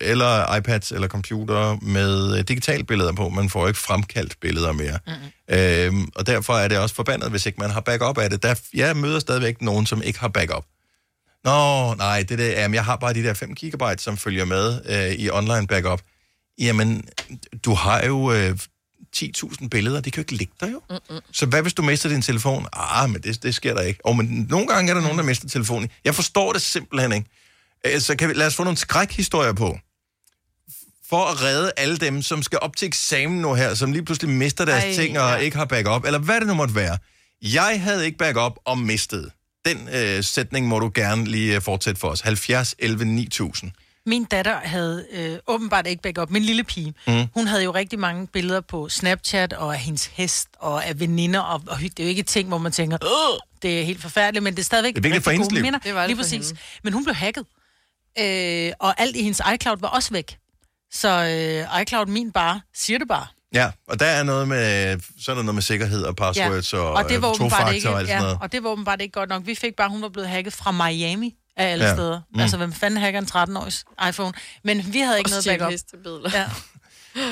[0.00, 3.28] eller iPads, eller computer med øh, digitale billeder på.
[3.28, 4.98] Man får ikke fremkaldt billeder mere.
[5.06, 5.54] Mm.
[5.54, 8.42] Øhm, og derfor er det også forbandet, hvis ikke man har backup af det.
[8.42, 10.64] Der, jeg møder stadigvæk nogen, som ikke har backup.
[11.44, 14.80] Nå, nej, det der, jamen, jeg har bare de der 5 GB, som følger med
[14.88, 16.00] øh, i online backup.
[16.58, 17.04] Jamen,
[17.64, 18.58] du har jo øh,
[19.16, 20.82] 10.000 billeder, de kan jo ikke ligge der jo.
[20.90, 21.20] Mm-mm.
[21.32, 22.66] Så hvad hvis du mister din telefon?
[22.72, 24.00] Ah, men det, det sker der ikke.
[24.06, 25.88] Og men nogle gange er der nogen, der mister telefonen.
[26.04, 27.26] Jeg forstår det simpelthen ikke.
[27.86, 29.78] Øh, Så kan vi, lad os få nogle skrækhistorier på.
[31.08, 34.30] For at redde alle dem, som skal op til eksamen nu her, som lige pludselig
[34.34, 35.36] mister deres Ej, ting og ja.
[35.36, 36.98] ikke har backup, eller hvad det nu måtte være.
[37.42, 39.30] Jeg havde ikke backup og mistet.
[39.64, 42.20] Den øh, sætning må du gerne lige øh, fortsætte for os.
[42.20, 43.70] 70 11 9000.
[44.10, 46.30] Min datter havde øh, åbenbart ikke backup.
[46.30, 47.26] Min lille pige, Mm.
[47.34, 51.40] hun havde jo rigtig mange billeder på Snapchat, og af hendes hest, og af veninder,
[51.40, 54.42] og, og det er jo ikke ting, hvor man tænker, Åh, det er helt forfærdeligt,
[54.42, 55.62] men det er stadigvæk Det er for rigtig hendes gode liv.
[55.62, 55.78] minder.
[55.78, 56.46] Det var det Lige for præcis.
[56.48, 56.60] hende.
[56.84, 57.44] Men hun blev hacket,
[58.18, 60.36] øh, og alt i hendes iCloud var også væk.
[60.92, 63.26] Så øh, iCloud min bare siger det bare.
[63.54, 66.92] Ja, og der er noget med, så er der noget med sikkerhed og passwords og,
[66.92, 68.38] og det var øh, tofaktor ikke, og alt sådan ja, noget.
[68.42, 69.46] og det var åbenbart ikke godt nok.
[69.46, 71.94] Vi fik bare, hun var blevet hacket fra Miami af alle Ja.
[71.94, 72.20] steder.
[72.34, 72.40] Mm.
[72.40, 74.32] Altså, hvem fanden hacker en 13-års iPhone?
[74.64, 75.70] Men vi havde ikke Og noget backup.
[75.72, 76.30] hestebilleder.
[76.34, 76.46] Ja.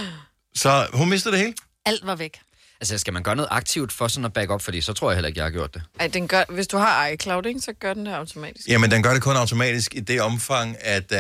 [0.55, 1.55] Så hun mistede det hele?
[1.87, 2.41] Alt var væk.
[2.81, 5.17] Altså, skal man gøre noget aktivt for sådan at back up, fordi så tror jeg
[5.17, 5.83] heller ikke, jeg har gjort det.
[6.01, 8.69] Ej, den gør, hvis du har iCloud, ikke, så gør den det automatisk.
[8.69, 11.19] Jamen, den gør det kun automatisk i det omfang, at, uh,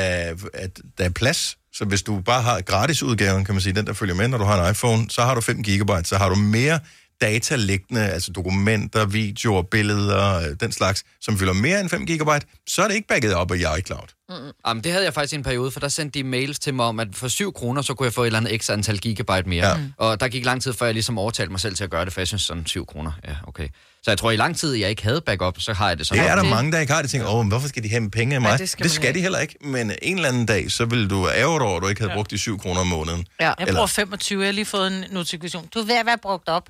[0.54, 1.56] at der er plads.
[1.72, 4.44] Så hvis du bare har gratisudgaven, kan man sige, den der følger med, når du
[4.44, 6.80] har en iPhone, så har du 5 GB, så har du mere
[7.20, 12.28] data liggende, altså dokumenter, videoer, billeder, øh, den slags, som fylder mere end 5 GB,
[12.68, 14.09] så er det ikke backet op i iCloud.
[14.28, 14.35] Mm.
[14.66, 16.87] Jamen, det havde jeg faktisk i en periode, for der sendte de mails til mig
[16.87, 19.48] om, at for 7 kroner, så kunne jeg få et eller andet ekstra antal gigabyte
[19.48, 19.66] mere.
[19.68, 19.72] Ja.
[19.76, 19.85] Ja.
[19.96, 22.12] Og der gik lang tid, før jeg ligesom overtalte mig selv til at gøre det,
[22.12, 23.68] for jeg synes sådan 7 kroner, ja, okay.
[24.02, 26.24] Så jeg tror, i lang tid, jeg ikke havde backup, så har jeg det sådan.
[26.24, 27.11] Det er der mange, der ikke har det.
[27.11, 28.50] Tænker, åh, hvorfor skal de have penge af mig?
[28.50, 29.54] Ja, det skal, det skal de heller ikke.
[29.61, 32.14] Men en eller anden dag, så vil du ærge dig over, at du ikke havde
[32.14, 33.26] brugt de 7 kroner om måneden.
[33.40, 33.46] Ja.
[33.46, 35.66] Jeg Eller- bruger 25, jeg har lige fået en notifikation.
[35.74, 36.68] Du er ved at være brugt op.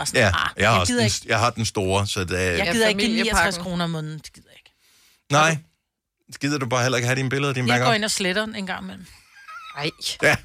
[0.00, 2.24] Bare sådan, Ja, ah, jeg, har jeg, gider den, ikke, jeg har den store, så
[2.24, 2.50] det er...
[2.50, 4.18] jeg gider ikke give 69 kroner om måneden.
[4.18, 4.70] Det gider jeg ikke.
[5.30, 5.58] Nej,
[6.40, 8.54] gider du bare heller ikke have dine billeder, din Jeg går ind og sletter den
[8.54, 9.06] en gang imellem.
[9.76, 9.90] Nej.
[10.22, 10.36] Ja.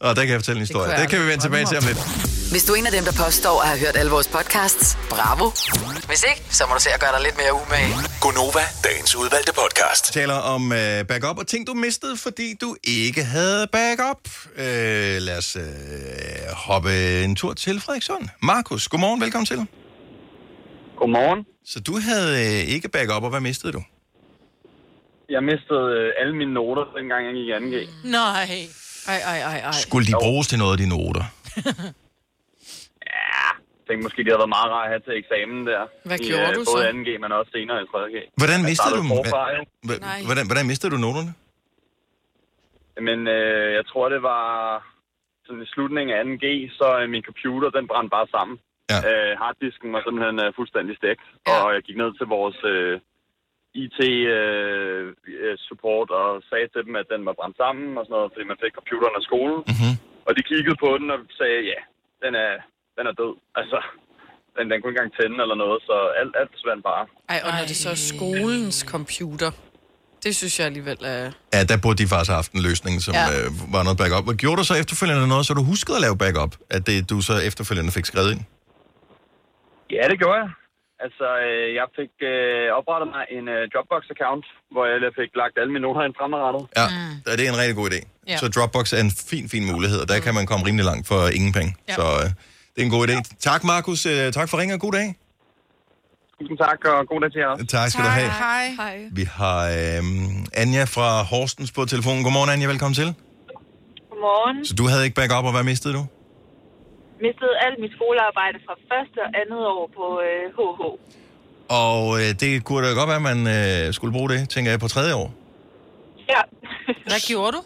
[0.00, 0.90] Og der kan jeg fortælle en historie.
[0.90, 2.31] Det, jeg kan vi vende tilbage til om lidt.
[2.54, 5.46] Hvis du er en af dem, der påstår at have hørt alle vores podcasts, bravo.
[6.10, 7.92] Hvis ikke, så må du se at gøre dig lidt mere umage.
[8.24, 10.02] Gonova, dagens udvalgte podcast.
[10.08, 12.70] Vi taler om uh, backup og ting, du mistede, fordi du
[13.02, 14.22] ikke havde backup.
[14.62, 15.64] Uh, lad os uh,
[16.66, 16.92] hoppe
[17.24, 18.24] en tur til Frederikssund.
[18.52, 19.58] Markus, godmorgen, velkommen til.
[21.00, 21.40] Godmorgen.
[21.72, 23.82] Så du havde uh, ikke backup, og hvad mistede du?
[25.36, 27.76] Jeg mistede øh, alle mine noter, dengang jeg gik i 2G.
[28.18, 28.48] Nej.
[29.12, 29.72] Ej, ej, ej, ej.
[29.72, 31.24] Skulle de bruges til noget af dine noter?
[33.12, 35.82] Jeg tænkte måske, de havde været meget rart at have til eksamen der.
[36.08, 36.92] Hvad I, gjorde øh, du både så?
[36.98, 38.16] 2G, men også senere i 3G.
[38.42, 39.02] Hvordan Jeg mistede du?
[39.14, 39.42] Forfra,
[40.28, 41.32] Hvordan, hvordan mistede du noterne?
[43.08, 44.46] Men øh, jeg tror, det var
[45.46, 46.46] sådan i slutningen af 2G,
[46.78, 48.56] så øh, min computer, den brændte bare sammen.
[48.92, 48.98] Ja.
[49.08, 51.52] Øh, harddisken var simpelthen øh, fuldstændig stegt, ja.
[51.52, 52.94] og jeg gik ned til vores øh,
[53.84, 54.88] IT-support
[56.20, 58.74] og sagde til dem, at den var brændt sammen og sådan noget, fordi man fik
[58.78, 59.58] computeren af skolen.
[59.70, 59.94] Mm-hmm.
[60.26, 61.80] Og de kiggede på den og sagde, ja,
[62.24, 62.52] den er,
[62.96, 63.32] den er død.
[63.60, 63.78] Altså,
[64.56, 67.04] den, den kunne ikke engang tænde eller noget, så alt, alt forsvandt bare.
[67.32, 69.50] Ej, og når det så er skolens computer,
[70.24, 71.22] det synes jeg alligevel er...
[71.54, 73.24] Ja, der burde de faktisk have haft en løsning, som Ja.
[73.34, 74.24] øh, var noget backup.
[74.28, 76.52] Hvad gjorde du så efterfølgende noget, så du huskede at lave backup?
[76.76, 78.42] At det du så efterfølgende fik skrevet ind?
[79.96, 80.50] Ja, det gjorde jeg.
[81.06, 85.72] Altså, øh, jeg fik øh, oprettet mig en øh, Dropbox-account, hvor jeg fik lagt alle
[85.74, 86.62] mine noter ind fremadrettet.
[86.80, 87.14] Ja, mm.
[87.38, 88.00] det er en rigtig god idé.
[88.30, 88.36] Ja.
[88.42, 91.20] Så Dropbox er en fin, fin mulighed, og der kan man komme rimelig langt for
[91.38, 91.70] ingen penge.
[91.88, 91.94] Ja.
[91.98, 92.28] Så øh,
[92.74, 93.16] det er en god idé.
[93.38, 94.06] Tak, Markus.
[94.06, 95.08] Øh, tak for ringen, og god dag.
[96.40, 97.54] Tusind tak, og god dag til jer.
[97.76, 98.30] Tak skal du have.
[98.30, 98.64] Hej.
[98.82, 98.96] Hej.
[99.12, 102.22] Vi har øhm, Anja fra Horstens på telefonen.
[102.24, 102.66] Godmorgen, Anja.
[102.74, 103.08] Velkommen til.
[104.10, 104.64] Godmorgen.
[104.68, 106.02] Så du havde ikke backup, og hvad mistede du?
[107.26, 110.80] Mistede alt mit skolearbejde fra første og andet år på øh, HH.
[111.84, 114.80] Og øh, det kunne da godt være, at man øh, skulle bruge det, tænker jeg,
[114.80, 115.28] på tredje år.
[116.32, 116.40] Ja.
[117.10, 117.62] Hvad gjorde du?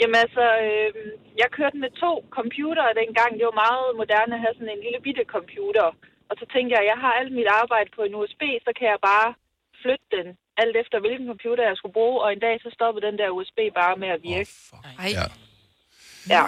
[0.00, 0.90] Jamen altså, øh,
[1.42, 3.30] jeg kørte med to computere dengang.
[3.38, 5.86] Det var meget moderne at have sådan en lille bitte computer.
[6.30, 9.00] Og så tænkte jeg, jeg har alt mit arbejde på en USB, så kan jeg
[9.12, 9.28] bare
[9.82, 10.26] flytte den
[10.62, 12.16] alt efter hvilken computer jeg skulle bruge.
[12.24, 14.50] Og en dag så stoppede den der USB bare med at virke.
[15.04, 15.10] Ej.
[15.18, 15.26] Ja.
[16.34, 16.44] Ja.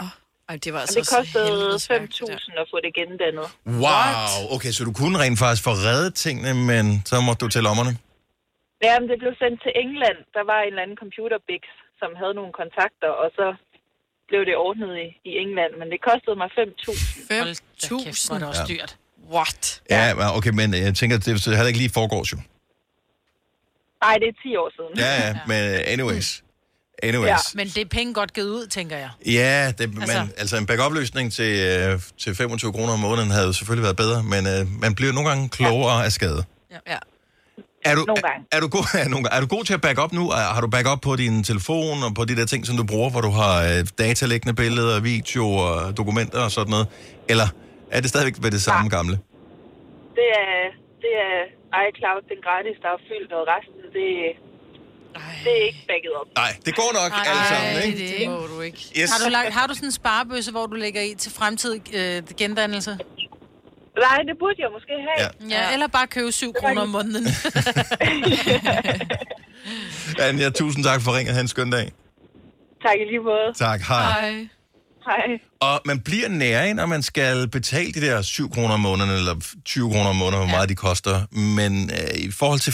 [0.50, 1.52] Ej, det var Og altså det kostede
[1.90, 2.36] værk, det der.
[2.56, 3.46] 5.000 at få det gendannet.
[3.84, 7.62] Wow, okay, så du kunne rent faktisk få reddet tingene, men så måtte du til
[7.68, 7.92] lommerne.
[8.86, 10.18] Jamen, det blev sendt til England.
[10.36, 11.62] Der var en eller anden computerbix,
[12.00, 13.46] som havde nogle kontakter, og så
[14.32, 15.72] blev det ordnet i, i England.
[15.80, 16.62] Men det kostede mig 5.000.
[17.32, 18.26] 5.000?
[18.26, 18.74] Hvor er det også Ja.
[18.74, 18.92] dyrt.
[19.34, 19.82] What?
[19.90, 22.38] Ja, men okay, men jeg tænker, det er heller ikke lige foregårs jo.
[24.04, 24.92] Nej, det er 10 år siden.
[25.04, 25.60] Ja, ja, men
[25.94, 26.28] anyways.
[27.02, 27.28] Anyways.
[27.28, 27.36] Ja.
[27.54, 29.10] Men det er penge godt givet ud, tænker jeg.
[29.26, 30.00] Ja, det, altså.
[30.00, 33.82] Altså- Man, altså en backup-løsning til, øh, til 25 kroner om måneden havde jo selvfølgelig
[33.82, 36.04] været bedre, men øh, man bliver nogle gange klogere ja.
[36.04, 36.44] af skade.
[36.86, 36.98] Ja.
[37.84, 38.46] Er du, Nogle er, gange.
[38.52, 40.24] er, du god, er, nogle, er du god til at backup nu?
[40.30, 43.10] Er, har du backup på din telefon og på de der ting, som du bruger,
[43.10, 46.86] hvor du har øh, dataliggende billeder, videoer, dokumenter og sådan noget?
[47.28, 47.48] Eller
[47.90, 49.18] er det stadigvæk ved det samme gamle?
[50.18, 50.54] Det er,
[51.04, 51.38] det er
[51.88, 54.06] iCloud, den gratis, der er fyldt, og resten, det,
[55.44, 56.26] det er ikke backet op.
[56.36, 57.98] Nej, det går nok Ej, alle sammen, er ikke?
[57.98, 58.78] det, Det må du ikke.
[59.00, 59.10] Yes.
[59.12, 62.22] Har du, lagt, har du sådan en sparebøsse, hvor du lægger i til fremtidig øh,
[62.36, 62.98] gendannelse?
[63.98, 65.30] Nej, det burde jeg måske have.
[65.50, 65.66] Ja.
[65.68, 67.26] Ja, eller bare købe 7 kroner om måneden.
[70.20, 71.34] Anja, tusind tak for ringet.
[71.34, 71.92] Ha' en skøn dag.
[72.86, 73.52] Tak i lige måde.
[73.58, 74.20] Tak, hej.
[74.20, 74.46] Hej.
[75.06, 75.38] Hej.
[75.60, 79.34] Og man bliver nære, når man skal betale de der 7 kroner om måneden, eller
[79.64, 81.26] 20 kroner om måneden, hvor meget de koster.
[81.32, 82.70] Men øh, i forhold til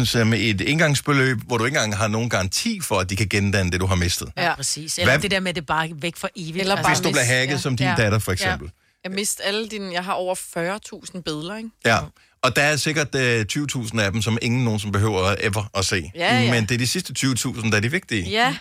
[0.00, 3.16] 5.000 så med et indgangsbeløb, hvor du ikke engang har nogen garanti for, at de
[3.16, 4.28] kan gendanne det, du har mistet.
[4.36, 4.98] Ja, præcis.
[4.98, 6.60] Eller Hvad- det der med, at det bare er væk for evigt.
[6.60, 7.58] Eller bare Hvis du bliver hacket ja.
[7.58, 7.94] som din Ja.
[7.98, 8.70] datter, for eksempel.
[9.04, 9.92] Jeg mistede alle dine...
[9.92, 11.70] Jeg har over 40.000 billeder, ikke?
[11.84, 11.98] Ja.
[12.42, 16.10] Og der er sikkert øh, 20.000 af dem, som ingen nogensinde behøver ever at se.
[16.14, 16.50] Ja, ja.
[16.50, 18.30] Men det er de sidste 20.000, der er de vigtige.
[18.30, 18.56] Ja.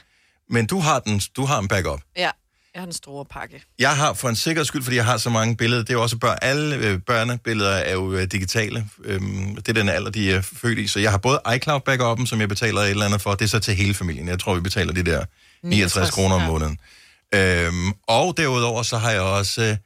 [0.49, 2.01] Men du har, den, du har en backup.
[2.17, 2.31] Ja.
[2.73, 3.63] Jeg har den store pakke.
[3.79, 6.01] Jeg har for en sikkerheds skyld, fordi jeg har så mange billeder, det er jo
[6.01, 8.89] også børn, alle øh, børnebilleder er jo øh, digitale.
[9.03, 10.87] Øhm, det er den alder, de er født i.
[10.87, 13.49] Så jeg har både iCloud backupen, som jeg betaler et eller andet for, det er
[13.49, 14.27] så til hele familien.
[14.27, 15.25] Jeg tror, vi betaler de der
[15.63, 16.79] 69 69, kroner om måneden.
[17.35, 19.77] Øhm, og derudover så har jeg også øh,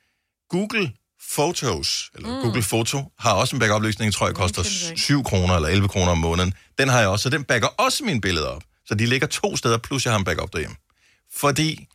[0.52, 0.91] Google
[1.36, 2.41] Photos, eller mm.
[2.43, 4.64] Google Foto, har også en backup-løsning, tror jeg koster
[4.95, 6.54] 7 kroner eller 11 kroner om måneden.
[6.78, 8.64] Den har jeg også, så den backer også mine billeder op.
[8.86, 10.76] Så de ligger to steder, plus jeg har en backup derhjemme.
[11.36, 11.88] Fordi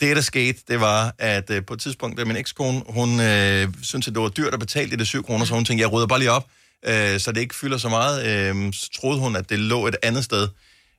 [0.00, 3.68] det, der skete, det var, at øh, på et tidspunkt, da min ekskone, hun øh,
[3.82, 5.92] syntes, at det var dyrt at betale de der 7 kroner, så hun tænkte, jeg
[5.92, 6.46] rydder bare lige op,
[6.86, 8.26] øh, så det ikke fylder så meget.
[8.26, 10.48] Øh, så troede hun, at det lå et andet sted.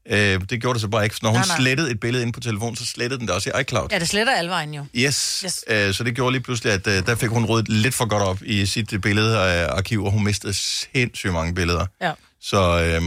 [0.09, 1.15] Øh, det gjorde det så bare ikke.
[1.21, 1.57] Når hun Nej, nej.
[1.57, 3.87] slettede et billede ind på telefonen, så slettede den det også i iCloud.
[3.91, 4.85] Ja, det sletter alle vejen jo.
[4.95, 5.63] Yes, Yes.
[5.67, 8.23] Øh, så det gjorde lige pludselig, at øh, der fik hun ryddet lidt for godt
[8.23, 11.85] op i sit øh, billedearkiv, og hun mistede sindssygt mange billeder.
[12.01, 12.11] Ja.
[12.41, 13.01] Så øh,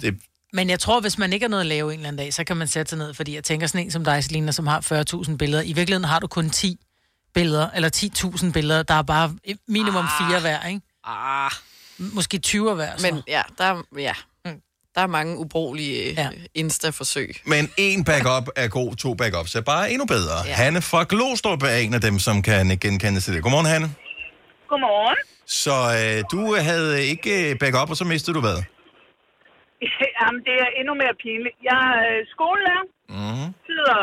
[0.00, 0.18] det,
[0.52, 2.44] Men jeg tror, hvis man ikke har noget at lave en eller anden dag, så
[2.44, 5.04] kan man sætte sig ned, fordi jeg tænker sådan en som dig, Selina, som har
[5.28, 5.62] 40.000 billeder.
[5.62, 6.76] I virkeligheden har du kun 10
[7.34, 7.90] billeder, eller
[8.44, 9.34] 10.000 billeder, der er bare
[9.68, 10.10] minimum Ah.
[10.30, 10.80] fire hver, ikke?
[11.04, 11.50] Ah.
[11.98, 13.06] Måske 20 hver, så.
[13.12, 14.12] Men ja, der, er- ja.
[14.98, 16.28] Der er mange ubrugelige ja.
[16.62, 17.30] Insta-forsøg.
[17.54, 20.36] Men en backup er god, to backups er bare endnu bedre.
[20.46, 20.54] Ja.
[20.62, 23.40] Hanne fra Glostrup er en af dem, som kan genkende til det.
[23.44, 23.88] Godmorgen, Hanne.
[24.70, 25.18] Godmorgen.
[25.62, 26.40] Så øh, du
[26.70, 28.58] havde ikke øh, backup, og så mistede du hvad?
[30.20, 31.56] Jamen, det er endnu mere pinligt.
[31.70, 32.84] Jeg er øh, skolelærer,
[33.16, 33.48] Mm-hmm.
[33.68, 34.00] sidder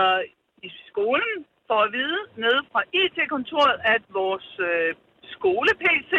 [0.67, 1.33] i skolen
[1.67, 4.89] for at vide nede fra IT-kontoret, at vores øh,
[5.35, 6.13] skole-PC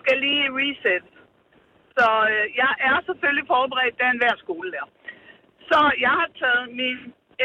[0.00, 1.04] skal lige reset.
[1.96, 4.88] Så øh, jeg er selvfølgelig forberedt, da en hver skolelærer.
[5.70, 6.98] Så jeg har taget min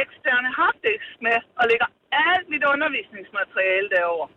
[0.04, 1.90] eksterne harddisk med og lægger
[2.28, 4.28] alt mit undervisningsmateriale derover.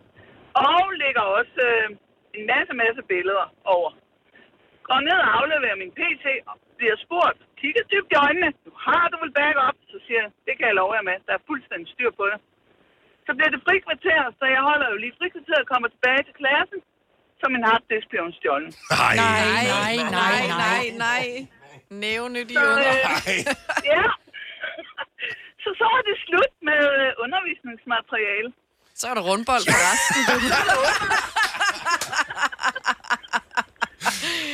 [0.70, 1.88] Og lægger også øh,
[2.38, 3.46] en masse, masse billeder
[3.76, 3.90] over.
[4.88, 9.04] Går ned og afleverer min PC og bliver spurgt, kigger dybt i øjnene, nu har
[9.10, 9.76] du vel backup?
[9.92, 12.38] Så siger jeg, det kan jeg love jer med, der er fuldstændig styr på det.
[13.26, 16.78] Så bliver det frikvarter, så jeg holder jo lige frikvarteret og kommer tilbage til klassen,
[17.44, 18.70] så min harddisk bliver stjålet.
[19.02, 19.44] Nej, nej,
[19.76, 21.24] nej, nej, nej, nej.
[22.04, 22.94] Nævnyttige Så, unger.
[23.32, 23.40] øh,
[23.92, 24.04] ja.
[25.62, 28.50] Så så er det slut med øh, undervisningsmateriale.
[29.00, 30.20] Så er der rundbold for resten.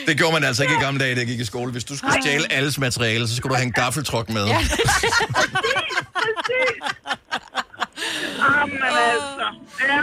[0.06, 1.72] Det gjorde man altså ikke i gamle dage, da jeg gik i skole.
[1.72, 4.46] Hvis du skulle stjæle alles materiale, så skulle du have en gaffeltruck med.
[4.46, 4.58] Ja.
[6.20, 6.82] Præcis.
[8.38, 9.46] Jamen altså,
[9.88, 10.00] ja.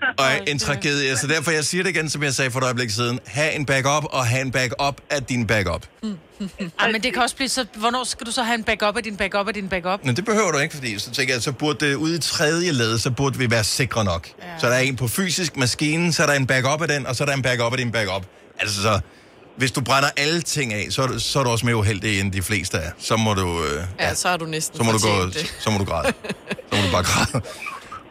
[0.18, 1.16] Og en tragedie.
[1.16, 3.20] Så derfor, jeg siger det igen, som jeg sagde for et øjeblik siden.
[3.26, 5.86] Ha' en backup, og have en backup af din backup.
[6.80, 7.64] Ej, men det kan også blive så...
[7.74, 10.04] Hvornår skal du så have en backup af din backup af din backup?
[10.04, 12.72] Men det behøver du ikke, fordi så tænker jeg, så burde det ude i tredje
[12.72, 14.28] led, så burde vi være sikre nok.
[14.42, 14.44] Ja.
[14.58, 17.16] Så der er en på fysisk maskine, så er der en backup af den, og
[17.16, 18.26] så er der en backup af din backup.
[18.60, 19.00] Altså så,
[19.56, 22.20] hvis du brænder alle ting af, så er du, så er du også mere uheldig
[22.20, 22.90] end de fleste er.
[22.98, 25.54] Så må du, øh, Ja, så har du næsten så må du gå, det.
[25.60, 26.12] så må du græde.
[26.72, 27.44] Så må du bare græde.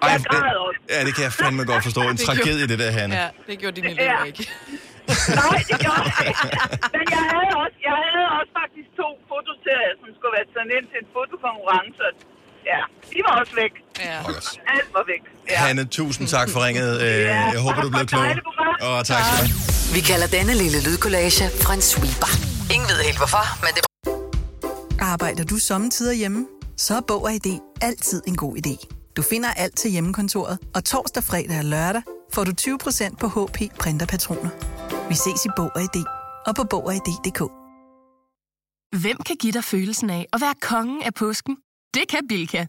[0.05, 0.79] Ej, Jeg græder også.
[0.93, 2.01] Ja, det kan jeg fandme godt forstå.
[2.01, 3.15] En Det gjorde- tragedie, det der, Hanne.
[3.21, 4.43] Ja, det gjorde dine elever ikke.
[5.41, 6.45] Nej, det gjorde jeg ikke.
[6.97, 10.85] Men jeg havde, også, jeg havde også faktisk to fotoserier, som skulle være sendt ind
[10.91, 12.07] til en fotokonkurrence.
[12.71, 12.81] Ja,
[13.13, 13.73] de var også væk.
[14.09, 14.17] Ja.
[14.75, 15.23] Alt var væk.
[15.51, 15.57] Ja.
[15.65, 16.89] Hanne, tusind tak for ringet.
[17.05, 17.19] Øh,
[17.55, 18.23] Jeg håber, du blev klog.
[18.89, 19.53] Og tak skal du.
[19.95, 21.43] Vi kalder denne lille lydkollage
[21.75, 22.31] en sweeper.
[22.73, 23.81] Ingen ved helt hvorfor, men det...
[25.01, 26.47] Arbejder du sommetider hjemme?
[26.77, 28.75] Så er Bog og ID altid en god idé.
[29.17, 32.01] Du finder alt til hjemmekontoret, og torsdag, fredag og lørdag
[32.33, 34.49] får du 20% på HP printerpatroner.
[35.09, 36.03] Vi ses i Bog og ID
[36.47, 37.41] og på Bog og ID.dk.
[39.01, 41.57] Hvem kan give dig følelsen af at være kongen af påsken?
[41.93, 42.65] Det kan Bilka!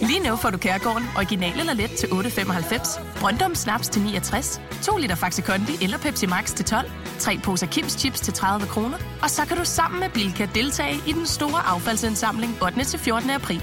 [0.00, 4.96] Lige nu får du Kærgården original eller let til 8.95, Brøndum Snaps til 69, 2
[4.96, 8.98] liter Faxi Kondi eller Pepsi Max til 12, 3 poser Kims Chips til 30 kroner,
[9.22, 12.84] og så kan du sammen med Bilka deltage i den store affaldsindsamling 8.
[12.84, 13.30] til 14.
[13.30, 13.62] april.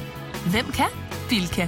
[0.51, 0.89] Hvem kan?
[1.29, 1.67] Bilka.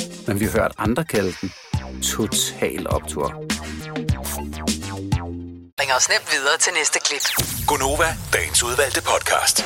[0.27, 1.51] men vi har hørt andre kalde den
[2.01, 3.27] Total Optor.
[5.81, 7.25] Ring os nemt videre til næste klip.
[7.67, 9.65] Gonova, dagens udvalgte podcast.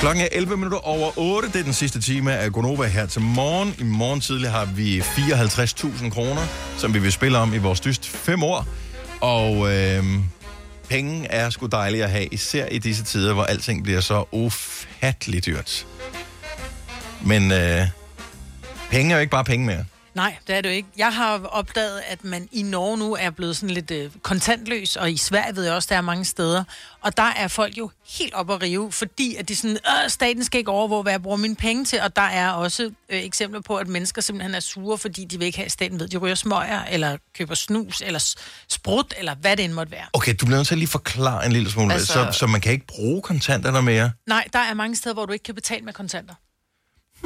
[0.00, 1.48] Klokken er 11 minutter over 8.
[1.48, 3.74] Det er den sidste time af Gonova her til morgen.
[3.78, 6.42] I morgen tidlig har vi 54.000 kroner,
[6.76, 8.66] som vi vil spille om i vores dyst fem år.
[9.20, 10.04] Og øh,
[10.88, 15.46] penge er sgu dejlige at have, især i disse tider, hvor alting bliver så ufatteligt
[15.46, 15.86] dyrt.
[17.22, 17.82] Men øh,
[18.90, 19.84] penge er jo ikke bare penge mere.
[20.16, 20.88] Nej, det er det jo ikke.
[20.96, 25.10] Jeg har opdaget, at man i Norge nu er blevet sådan lidt øh, kontantløs, og
[25.10, 26.64] i Sverige ved jeg også, der er mange steder.
[27.00, 30.44] Og der er folk jo helt op at rive, fordi at de sådan, øh, staten
[30.44, 32.00] skal ikke overvåge, hvad jeg bruger mine penge til.
[32.00, 35.46] Og der er også øh, eksempler på, at mennesker simpelthen er sure, fordi de vil
[35.46, 38.34] ikke have, at staten ved, de ryger smøger, eller køber snus, eller
[38.68, 40.04] sprut, eller hvad det end måtte være.
[40.12, 42.18] Okay, du bliver nødt til at lige forklare en lille smule, altså...
[42.20, 44.12] Altså- så, så man kan ikke bruge kontanter mere.
[44.26, 46.34] Nej, der er mange steder, hvor du ikke kan betale med kontanter.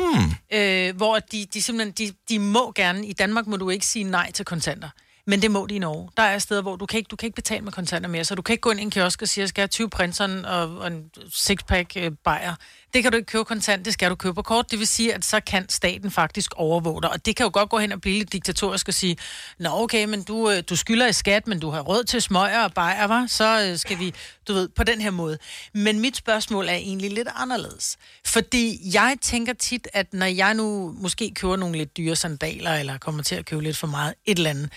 [0.01, 0.59] Hmm.
[0.59, 4.05] øh, hvor de, de simpelthen, de, de må gerne, i Danmark må du ikke sige
[4.05, 4.89] nej til kontanter,
[5.27, 6.11] men det må de i Norge.
[6.17, 8.35] Der er steder, hvor du kan ikke, du kan ikke betale med kontanter mere, så
[8.35, 10.45] du kan ikke gå ind i en kiosk og sige, jeg skal have 20 prinseren
[10.45, 12.55] og, og en sixpack øh, bajer.
[12.95, 14.71] Det kan du ikke købe kontant, det skal du købe på kort.
[14.71, 17.11] Det vil sige, at så kan staten faktisk overvåge dig.
[17.11, 19.17] Og det kan jo godt gå hen og blive lidt diktatorisk og sige,
[19.59, 22.65] nå okay, men du, øh, du skylder i skat, men du har råd til smøger
[22.65, 23.27] og bajer, var?
[23.27, 24.15] så øh, skal vi,
[24.49, 25.39] du ved, på den her måde.
[25.75, 27.97] Men mit spørgsmål er egentlig lidt anderledes.
[28.27, 32.99] Fordi jeg tænker tit, at når jeg nu måske køber nogle lidt dyre sandaler, eller
[32.99, 34.73] kommer til at købe lidt for meget et eller andet,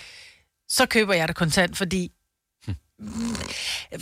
[0.70, 2.11] så køber jeg det kontant, fordi...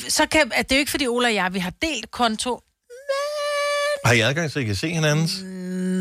[0.07, 2.62] Så kan, at det er jo ikke, fordi Ola og jeg, vi har delt konto.
[4.05, 5.31] Har I adgang, så I kan se hinandens?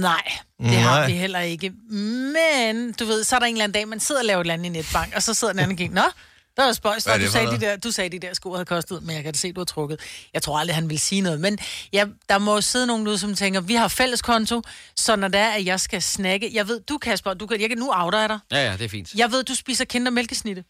[0.00, 0.22] Nej,
[0.58, 0.74] det Nej.
[0.80, 1.70] har vi heller ikke.
[1.90, 4.44] Men, du ved, så er der en eller anden dag, man sidder og laver et
[4.44, 6.10] eller andet i netbank, og så sidder den anden og kigger, nå,
[6.56, 9.02] der var spøjs, er du sagde, de der, du sagde, de der sko havde kostet,
[9.02, 10.00] men jeg kan da se, du har trukket.
[10.34, 11.40] Jeg tror aldrig, han vil sige noget.
[11.40, 11.58] Men
[11.92, 14.62] ja, der må jo sidde nogen ude, som tænker, vi har fælles konto,
[14.96, 16.50] så når det er, at jeg skal snakke...
[16.52, 18.38] Jeg ved, du Kasper, du kan, jeg kan nu outer jeg dig.
[18.52, 19.14] Ja, ja, det er fint.
[19.14, 20.64] Jeg ved, du spiser kinder mælkesnitte.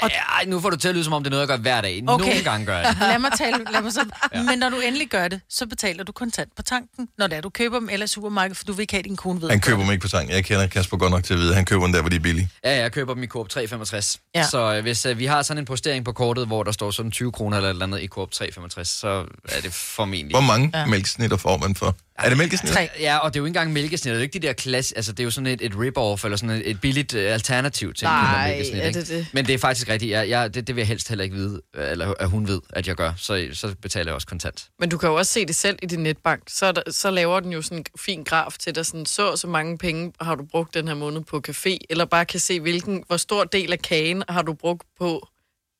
[0.00, 0.10] Og...
[0.10, 1.80] Ja, nu får du til at lyde, som om det er noget, jeg gør hver
[1.80, 2.02] dag.
[2.06, 2.24] Okay.
[2.26, 2.96] Nogle gange gør jeg det.
[3.12, 4.04] lad mig tale, lad mig så.
[4.34, 4.42] ja.
[4.42, 7.40] Men når du endelig gør det, så betaler du kontant på tanken, når det er,
[7.40, 9.50] du køber dem eller i supermarkedet, for du vil ikke have, at din kone ved.
[9.50, 10.30] Han køber dem ikke på tang.
[10.30, 12.20] Jeg kender Kasper godt nok til at vide, han køber dem der, hvor de er
[12.20, 12.48] billige.
[12.64, 14.20] Ja, jeg køber dem i Coop 365.
[14.34, 14.44] Ja.
[14.46, 17.10] Så øh, hvis øh, vi har sådan en postering på kortet, hvor der står sådan
[17.10, 19.08] 20 kroner eller et eller andet i Coop 365, så
[19.48, 20.32] er det formentlig...
[20.34, 20.86] Hvor mange Ja.
[20.86, 21.96] mælkesnitter får man for?
[22.18, 22.86] Er det mælkesnitter?
[23.00, 24.04] Ja, og det er jo ikke engang mælkesnit.
[24.04, 24.96] Det er jo ikke de der klasse...
[24.96, 27.94] Altså, det er jo sådan et, et rip-off, eller sådan et, et billigt uh, alternativ
[27.94, 28.82] til Nej, mælkesnit.
[28.82, 29.26] er det det?
[29.32, 30.10] Men det er faktisk rigtigt.
[30.10, 32.88] Jeg, jeg, det, det vil jeg helst heller ikke vide, eller at hun ved, at
[32.88, 33.12] jeg gør.
[33.16, 34.66] Så, så betaler jeg også kontant.
[34.78, 36.42] Men du kan jo også se det selv i din netbank.
[36.48, 39.36] Så, er der, så laver den jo sådan en fin graf til dig, sådan, så
[39.36, 42.60] så mange penge har du brugt den her måned på café, eller bare kan se,
[42.60, 45.28] hvilken, hvor stor del af kagen har du brugt på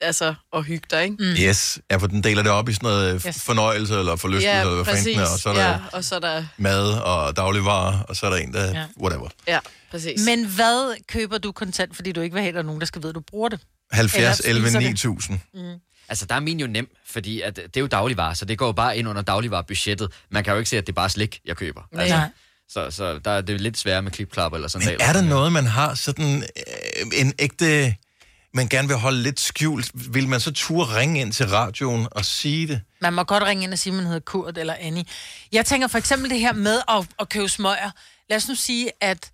[0.00, 1.16] altså, at hygge dig, ikke?
[1.18, 1.30] Mm.
[1.30, 3.22] Yes, ja, for den deler det op i sådan noget yes.
[3.36, 3.42] Yes.
[3.42, 5.04] fornøjelse eller forlystelse, Ja, eller hvad præcis.
[5.04, 6.44] fanden er, og så er der ja, og så er der...
[6.56, 8.84] mad og dagligvarer, og så er der en, der Ja.
[9.02, 9.28] whatever.
[9.48, 9.58] Ja,
[9.90, 10.20] præcis.
[10.26, 12.86] Men hvad køber du kontant, fordi du ikke vil have, at der er nogen, der
[12.86, 13.60] skal vide, at du bruger det?
[13.92, 14.88] 70, Eller 11, spiser det?
[14.88, 15.40] 9000.
[15.54, 15.60] Mm.
[16.08, 18.66] Altså, der er min jo nem, fordi at det er jo dagligvarer, så det går
[18.66, 20.12] jo bare ind under dagligvarebudgettet.
[20.30, 21.80] Man kan jo ikke se, at det er bare slik, jeg køber.
[21.92, 22.28] Altså, Nej.
[22.68, 25.52] så, så der er det lidt sværere med klipklapper eller sådan Men er der noget,
[25.52, 27.94] man har sådan øh, en ægte,
[28.54, 29.90] man gerne vil holde lidt skjult?
[30.14, 32.80] Vil man så turde ringe ind til radioen og sige det?
[33.00, 35.04] Man må godt ringe ind og sige, at man hedder Kurt eller Annie.
[35.52, 37.90] Jeg tænker for eksempel det her med at, at købe smøger.
[38.30, 39.30] Lad os nu sige, at,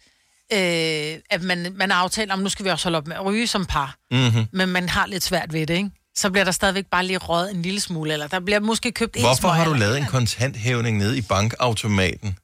[0.53, 3.47] øh, at man, man aftalt om, nu skal vi også holde op med at ryge
[3.47, 3.97] som par.
[4.11, 4.47] Mm-hmm.
[4.53, 5.91] Men man har lidt svært ved det, ikke?
[6.17, 9.17] Så bliver der stadigvæk bare lige røget en lille smule, eller der bliver måske købt
[9.17, 12.39] en Hvorfor smøg, har du lavet en kontanthævning nede i bankautomaten?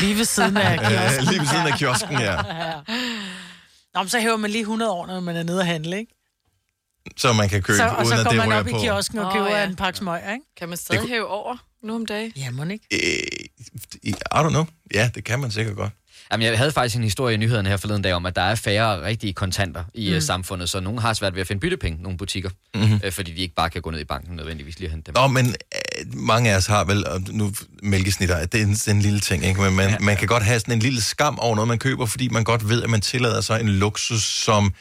[0.00, 1.24] Lige ved siden af Øh, kiosken.
[1.24, 2.36] lige ved siden af kiosken, ja.
[3.94, 6.14] Nå, men så hæver man lige 100 år, når man er nede og handle, ikke?
[7.16, 8.70] Så man kan købe, så, og uden så at går det man ryger op i
[8.70, 8.78] på.
[8.78, 9.64] kiosken og Åh, køber ja.
[9.68, 10.44] en pakke smøg, ikke?
[10.56, 12.32] Kan man stadig Det kunne- hæve over nu om dagen?
[12.36, 12.86] Ja, må ikke?
[14.02, 14.64] I don't know.
[14.94, 15.92] Ja, det kan man sikkert godt.
[16.32, 18.54] Jamen, jeg havde faktisk en historie i nyhederne her forleden dag om, at der er
[18.54, 20.14] færre rigtige kontanter i Mm.
[20.14, 20.20] mm.
[20.20, 22.84] samfundet, så nogen har svært ved at finde byttepenge, nogle butikker, Mhm.
[22.84, 23.00] mm-hmm.
[23.04, 25.20] øh, fordi de ikke bare kan gå ned i banken nødvendigvis lige og hente dem.
[25.22, 27.52] Nå, men øh, mange af os har vel, og nu
[27.82, 29.60] mælkesnitter, det er en, en lille ting, ikke?
[29.60, 29.96] men man, ja.
[30.00, 32.68] man kan godt have sådan en lille skam over noget, man køber, fordi man godt
[32.68, 34.74] ved, at man tillader sig en luksus, som,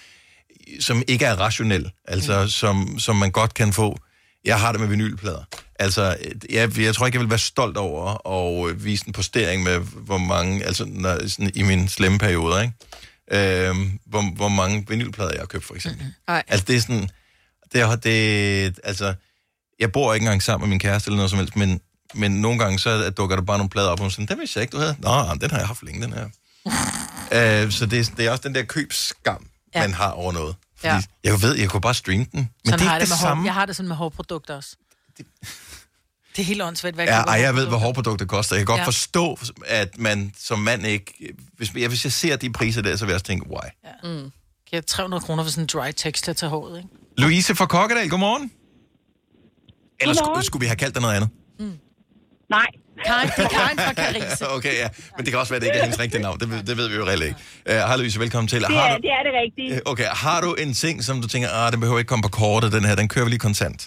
[0.79, 2.47] som ikke er rationel, altså mm.
[2.49, 3.97] som, som man godt kan få.
[4.45, 5.43] Jeg har det med vinylplader.
[5.79, 9.13] Altså, øh, jeg, jeg tror ikke, jeg vil være stolt over at øh, vise en
[9.13, 12.73] postering med, hvor mange, altså når, sådan, i min slemme perioder, ikke?
[13.31, 16.05] Øhm, hvor, hvor mange vinylplader jeg har købt, for eksempel.
[16.27, 16.43] Nej.
[16.47, 17.09] Altså, det er sådan...
[17.73, 19.13] Det, er- det, altså,
[19.79, 21.81] jeg bor ikke engang sammen med min kæreste eller noget som helst, men,
[22.13, 24.61] men nogle gange så dukker der bare nogle plader op, og sådan, den vidste jeg
[24.63, 24.95] ikke, du havde.
[24.99, 25.09] Nå,
[25.41, 26.25] den har jeg haft længe, den her.
[27.65, 29.81] øh, så det, er- det er også den der købsskam, ja.
[29.81, 30.55] man har over noget.
[30.81, 30.95] Fordi Ja.
[30.95, 31.31] ja.
[31.31, 33.09] Jeg ved, jeg kunne bare streame den, men Sådan det er har ikke jeg det,
[33.09, 33.27] med hår.
[33.27, 33.45] samme.
[33.45, 34.75] Jeg har det sådan med hårprodukter også.
[36.35, 38.55] Det er helt åndssvagt, hvad Ja, køber ej, jeg ved, hvad hårprodukter koster.
[38.55, 38.81] Jeg kan godt Ja.
[38.81, 38.87] ja.
[38.87, 41.33] forstå, at man som mand ikke...
[41.57, 43.69] Hvis, jeg, hvis jeg ser de priser der, så vil jeg også tænke, why?
[44.03, 44.31] Mm.
[44.69, 46.89] Giver 300 kroner for sådan en dry texture til håret, ikke?
[47.17, 48.51] Louise fra Kokkedal, godmorgen.
[49.99, 50.35] Eller Godmorgen.
[50.35, 51.29] skulle, skulle vi have kaldt dig noget andet?
[52.49, 52.67] Nej.
[53.09, 54.43] Karin, det er Karin fra Carise.
[54.57, 54.87] okay, ja.
[55.15, 56.37] Men det kan også være, at det ikke er hendes rigtige navn.
[56.41, 57.39] Det, ved- det ved vi jo reelt ikke.
[57.69, 58.59] Uh, hej Louise, velkommen til.
[58.61, 59.69] Det Har er, du, det er det rigtige.
[59.75, 62.33] Øh, okay, har du en ting, som du tænker, ah, den behøver ikke komme på
[62.41, 63.79] kortet, den her, den kører vi lige kontant?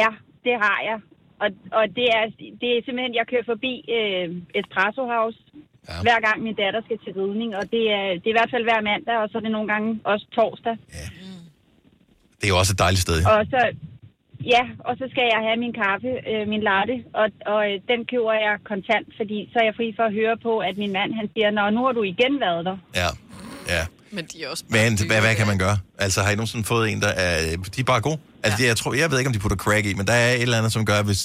[0.00, 0.08] Ja,
[0.46, 0.98] det har jeg.
[1.42, 1.48] Og,
[1.78, 2.24] og det, er,
[2.62, 4.26] det er simpelthen, jeg kører forbi øh,
[4.60, 5.38] Espresso House,
[5.88, 5.96] ja.
[6.06, 7.50] hver gang min datter skal til ridning.
[7.60, 9.68] Og det er, det er i hvert fald hver mandag, og så er det nogle
[9.72, 10.76] gange også torsdag.
[12.38, 13.18] Det er jo også et dejligt sted.
[13.34, 13.60] Og så,
[14.44, 18.00] ja, og så skal jeg have min kaffe, øh, min latte, og, og øh, den
[18.10, 21.10] køber jeg kontant, fordi så er jeg fri for at høre på, at min mand
[21.20, 22.76] han siger, Nå, nu har du igen været der.
[22.94, 23.08] Ja,
[23.74, 23.82] ja.
[24.10, 25.76] Men de er også Men hvad, hvad kan man gøre?
[25.98, 27.56] Altså, har I nogensinde fået en, der er...
[27.76, 28.18] De er bare gode.
[28.42, 28.68] Altså, ja.
[28.68, 30.58] jeg, tror, jeg ved ikke, om de putter crack i, men der er et eller
[30.58, 31.22] andet, som gør, hvis...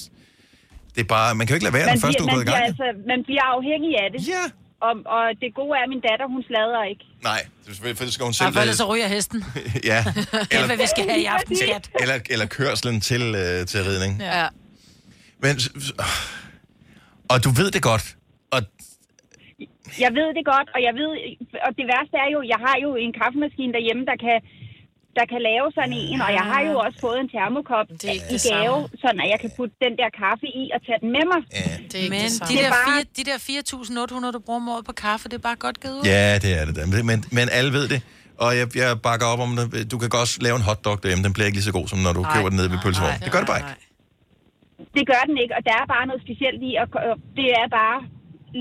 [0.95, 1.36] Det er bare...
[1.36, 2.55] Man kan jo ikke lade være, Man den første, du bliver, er man, gået i
[2.55, 2.66] gang.
[2.70, 4.20] altså, man bliver afhængig af det.
[4.36, 4.43] Ja.
[4.88, 7.05] Og, og det gode er, at min datter, hun slader ikke.
[7.29, 7.41] Nej,
[7.97, 8.53] for det skal hun selv...
[8.53, 9.39] for ellers så ryger hesten.
[9.91, 9.99] ja.
[10.49, 11.86] Det er, hvad vi skal have i aften, skat.
[12.03, 14.13] Eller, eller kørslen til, øh, til ridning.
[14.19, 14.47] Ja.
[15.43, 15.53] Men,
[17.31, 18.05] og du ved det godt.
[18.55, 18.59] Og
[20.05, 21.09] Jeg ved det godt, og jeg ved,
[21.65, 24.38] og det værste er jo, jeg har jo en kaffemaskine derhjemme, der kan,
[25.18, 28.18] der kan lave sådan en, og jeg har jo også fået en termokop det er
[28.36, 29.01] i gave, samme.
[29.03, 31.41] sådan at jeg kan putte den der kaffe i og tage den med mig.
[31.59, 31.72] Ja.
[31.89, 32.49] Det er ikke Men det samme.
[32.51, 33.38] de er der, bare- fire, de der
[34.28, 36.03] 4.800, du bruger om året på kaffe, det er bare godt givet ud.
[36.14, 36.82] Ja, det er det da.
[37.11, 37.99] Men, men, alle ved det.
[38.45, 39.91] Og jeg, jeg bakker op om det.
[39.93, 41.24] Du kan godt lave en hotdog derhjemme.
[41.28, 43.20] Den bliver ikke lige så god, som når du Nej, køber den nede ved pølsevognen.
[43.26, 43.74] Det gør det bare ikke.
[44.97, 46.88] Det gør den ikke, og der er bare noget specielt i, og
[47.39, 47.97] det er bare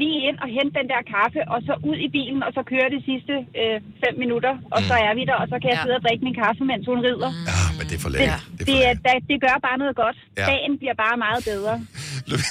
[0.00, 2.88] lige ind og hente den der kaffe, og så ud i bilen, og så køre
[2.94, 4.88] de sidste øh, fem minutter, og mm.
[4.90, 6.98] så er vi der, og så kan jeg sidde og drikke min kaffe, mens hun
[7.08, 7.30] rider.
[7.34, 7.50] Mm.
[7.50, 8.42] Ja, men det er for lækkert.
[8.58, 10.16] Det, det, er, det, det gør bare noget godt.
[10.40, 10.46] Ja.
[10.52, 11.74] Dagen bliver bare meget bedre.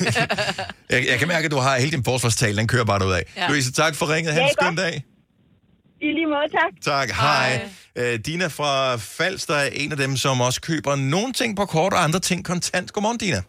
[0.94, 2.56] jeg, jeg kan mærke, at du har hele din forsvarstale.
[2.62, 3.24] Den kører bare ud af.
[3.24, 3.42] Ja.
[3.42, 3.48] Ja.
[3.50, 4.30] Louise, tak for ringet.
[4.34, 4.96] Ha' Ja, en skøn dag.
[6.02, 6.72] I lige måde, tak.
[6.94, 7.10] Tak.
[7.26, 7.70] Hej.
[7.96, 11.94] Øh, Dina fra Falster er en af dem, som også køber nogle ting på kort
[11.94, 12.94] og andre ting kontant.
[12.94, 13.42] Godmorgen, Dina.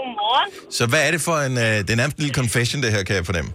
[0.00, 0.48] Godmorgen.
[0.78, 1.54] Så hvad er det for en...
[1.66, 3.50] Øh, det er nærmest en lille confession, det her, kan jeg fornemme.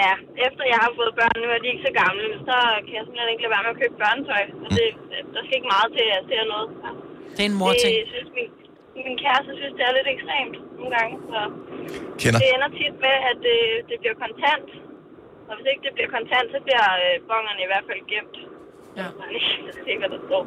[0.00, 0.10] Ja,
[0.46, 3.30] efter jeg har fået børn, nu er de ikke så gamle, så kan jeg simpelthen
[3.34, 4.42] ikke lade være med at købe børnetøj.
[4.64, 4.88] Og det,
[5.34, 6.68] der skal ikke meget til, at jeg ser noget.
[7.36, 7.90] Det er en morting.
[8.00, 8.50] Det synes min,
[9.08, 11.14] min kæreste synes, det er lidt ekstremt nogle gange.
[11.32, 11.40] Så
[12.20, 12.38] Kender.
[12.42, 13.58] det ender tit med, at det,
[13.88, 14.68] det bliver kontant.
[15.48, 18.36] Og hvis ikke det bliver kontant, så bliver øh, bongerne i hvert fald gemt.
[19.00, 19.06] Ja.
[20.14, 20.42] Der står.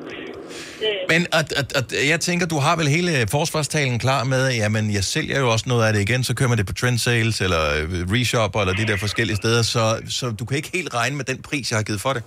[0.82, 4.86] Det, Men at, at, at, jeg tænker, du har vel hele forsvarstalen klar med, jamen
[4.98, 7.38] jeg sælger jo også noget af det igen, så kører man det på trend sales,
[7.46, 7.84] eller øh,
[8.16, 9.84] reshopper, eller de der forskellige steder, så,
[10.20, 12.24] så du kan ikke helt regne med den pris, jeg har givet for det.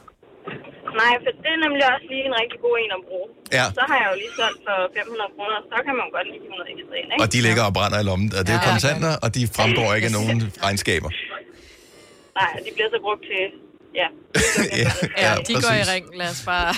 [1.02, 3.26] Nej, for det er nemlig også lige en rigtig god en at bruge.
[3.58, 3.66] Ja.
[3.78, 6.52] Så har jeg jo lige solgt for 500 kroner, så kan man godt lige give
[6.56, 7.22] noget ekstra ind, ikke?
[7.24, 8.28] Og de ligger og brænder i lommen.
[8.38, 8.70] Og det er jo Ja.
[8.72, 11.10] kontanter, og de fremgår ikke af nogen regnskaber.
[12.40, 13.44] Nej, de bliver så brugt til...
[14.00, 14.08] Ja.
[14.82, 15.92] ja, Ja, de går i præcis.
[15.92, 16.06] ring.
[16.16, 16.74] Lad os bare...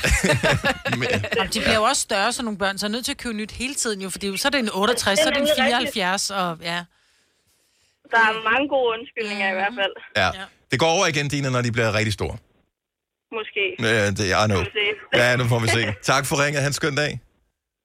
[1.36, 3.36] Jamen, de bliver jo også større, så nogle børn, så er nødt til at købe
[3.36, 5.52] nyt hele tiden jo, fordi så er det en 68, så er det en Det
[5.58, 6.84] er nemlig 74, og ja.
[8.10, 9.92] Der er mange gode undskyldninger i hvert fald.
[10.16, 10.30] Ja.
[10.70, 12.36] Det går over igen, Dina, når de bliver rigtig store.
[13.32, 13.76] Måske.
[13.80, 15.18] Ja, det, får se.
[15.18, 15.94] Ja, nu får vi se.
[16.02, 16.62] Tak for ringet.
[16.62, 17.20] Han skøn dag.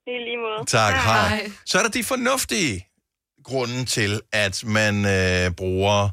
[0.08, 0.66] I lige måde.
[0.66, 1.52] Tak, hej.
[1.66, 2.88] Så er der de fornuftige
[3.44, 6.10] grunde til, at man øh, bruger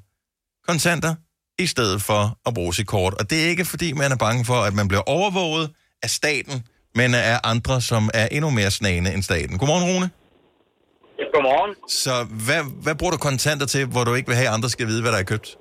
[0.69, 1.15] kontanter
[1.59, 3.15] i stedet for at bruge sit kort.
[3.15, 5.71] Og det er ikke, fordi man er bange for, at man bliver overvåget
[6.03, 9.59] af staten, men af andre, som er endnu mere snagende end staten.
[9.59, 10.11] Godmorgen, Rune.
[11.35, 11.75] Godmorgen.
[11.89, 14.87] Så hvad, hvad bruger du kontanter til, hvor du ikke vil have, at andre skal
[14.87, 15.57] vide, hvad der er købt?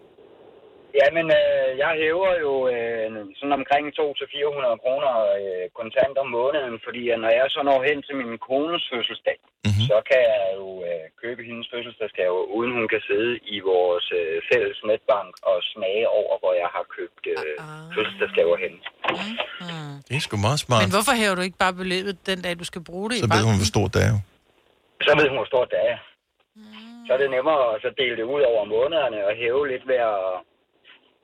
[0.99, 3.07] Jamen, øh, jeg hæver jo øh,
[3.39, 7.99] sådan omkring 200-400 kroner øh, kontant om måneden, fordi at når jeg så når hen
[8.07, 9.37] til min kones fødselsdag,
[9.67, 9.85] mm-hmm.
[9.89, 14.35] så kan jeg jo øh, købe hendes fødselsdagsgave, uden hun kan sidde i vores øh,
[14.49, 17.55] fælles netbank og smage over, hvor jeg har købt øh,
[17.95, 18.73] fødselsdagsgaver hen.
[20.07, 20.81] Det er sgu meget smart.
[20.83, 23.27] Men hvorfor hæver du ikke bare beløbet den dag, du skal bruge det i Så
[23.27, 23.49] ved banken?
[23.49, 24.19] hun, hvor stort det er jo.
[25.07, 25.97] Så ved hun, hvor stort det er.
[27.05, 29.99] Så er det nemmere at så dele det ud over månederne og hæve lidt ved
[30.13, 30.21] at...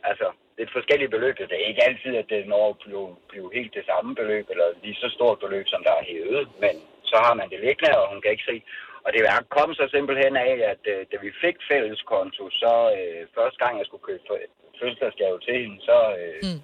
[0.04, 0.28] Altså,
[0.58, 1.38] lidt forskellige beløb.
[1.38, 4.68] Det er ikke altid, at det når at blive, blive helt det samme beløb, eller
[4.84, 6.48] lige så stort beløb, som der er hævet.
[6.64, 6.74] Men
[7.12, 8.58] så har man det liggende, og hun kan ikke se.
[9.06, 9.22] Og det
[9.58, 13.74] kom så simpelthen af, at øh, da vi fik fælles konto, så øh, første gang,
[13.78, 16.62] jeg skulle købe fø- fødselsdagsgave til hende, så øh, mm.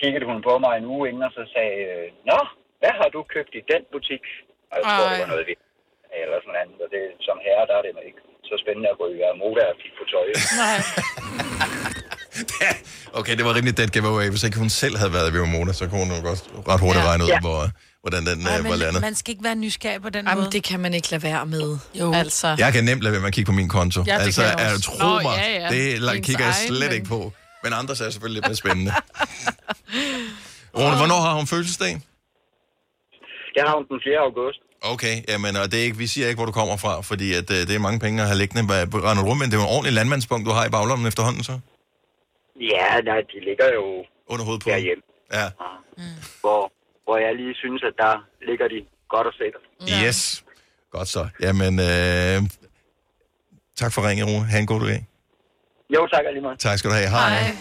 [0.00, 2.38] kiggede hun på mig en uge inden, og så sagde, øh, Nå,
[2.80, 4.24] hvad har du købt i den butik?
[4.70, 5.54] Og jeg tror, det var noget, vi
[6.20, 6.78] eller sådan noget andet.
[6.84, 9.76] Og det, som herre, der er det ikke så spændende at gå i moda og
[9.80, 10.26] kigge på tøj.
[10.62, 10.78] Nej.
[13.18, 14.28] Okay, det var rimelig dead giveaway.
[14.30, 17.04] Hvis ikke hun selv havde været ved Moda, så kunne hun nok også ret hurtigt
[17.04, 17.08] Ja.
[17.10, 17.40] regne ud, Ja.
[17.40, 17.68] hvor,
[18.00, 18.92] hvordan den Ej, øh, var landet.
[18.94, 20.52] men man skal ikke være nysgerrig på den Jamen, måde.
[20.52, 21.78] det kan man ikke lade være med.
[21.94, 22.12] Jo.
[22.14, 22.54] Altså.
[22.58, 24.04] Jeg kan nemt lade være med at kigge på min konto.
[24.06, 24.82] Ja, det altså, kan jeg er, også.
[24.82, 25.68] tro Nå, mig, ja, ja.
[25.70, 27.32] det Ens kigger jeg slet men- ikke på.
[27.64, 28.92] Men andres er selvfølgelig lidt mere spændende.
[30.78, 32.00] Rune, hvornår har hun fødselsdag?
[33.56, 34.18] Jeg har hun den 4.
[34.28, 34.58] august.
[34.82, 37.50] Okay, jamen, og det er ikke, vi siger ikke, hvor du kommer fra, fordi at,
[37.50, 38.64] øh, det er mange penge at have liggende.
[38.66, 41.06] Hvad render du rundt, men det er jo en ordentlig landmandspunkt, du har i baglommen
[41.08, 41.58] efterhånden, så?
[42.70, 43.84] Ja, nej, de ligger jo
[44.32, 45.02] Under hovedet på derhjemme.
[45.32, 45.46] Ja.
[46.40, 46.72] Hvor,
[47.04, 48.14] hvor jeg lige synes, at der
[48.48, 49.62] ligger de godt og sikkert.
[50.06, 50.44] Yes.
[50.90, 51.28] Godt så.
[51.40, 52.36] Jamen, øh,
[53.76, 54.44] tak for ringen, Rune.
[54.44, 55.06] Ha' en god dag.
[55.94, 56.58] Jo, tak alligevel.
[56.58, 57.08] Tak skal du have.
[57.08, 57.28] Hej.
[57.28, 57.56] Hej.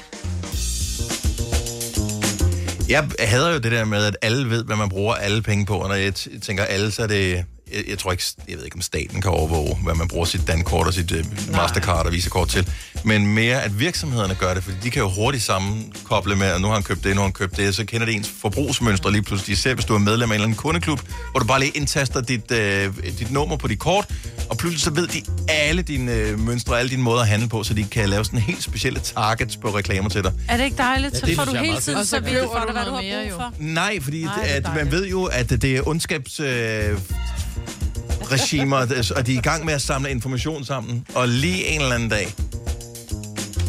[2.90, 5.74] Jeg hader jo det der med, at alle ved, hvad man bruger alle penge på,
[5.74, 6.14] og når jeg
[6.48, 7.46] tænker alle, så er det...
[7.74, 10.48] Jeg, jeg tror ikke, jeg ved ikke, om staten kan overvåge, hvad man bruger sit
[10.48, 11.18] dankort og sit uh,
[11.52, 12.68] Mastercard og Visa-kort til.
[13.04, 16.68] Men mere, at virksomhederne gør det, fordi de kan jo hurtigt sammenkoble med, at nu
[16.68, 19.22] har han købt det, nu har han købt det, så kender de ens forbrugsmønstre lige
[19.22, 19.58] pludselig.
[19.58, 21.02] Selv hvis du er medlem af en eller anden kundeklub,
[21.32, 24.08] hvor du bare lige indtaster dit, uh, dit nummer på dit kort,
[24.50, 27.64] og pludselig så ved de alle dine uh, mønstre, alle dine måder at handle på,
[27.64, 30.34] så de kan lave sådan helt specielle targets på reklamer til dig.
[30.50, 31.14] Er det ikke dejligt?
[31.14, 33.02] Ja, Så det får du hele tiden så køber for dig, du hvad du har
[33.02, 33.54] mere, brug for.
[33.60, 36.40] Nej, fordi Nej, det at man ved jo, at det er ondskabs...
[36.40, 36.98] Øh,
[38.32, 38.78] regimer,
[39.16, 42.10] og de er i gang med at samle information sammen, og lige en eller anden
[42.10, 42.34] dag,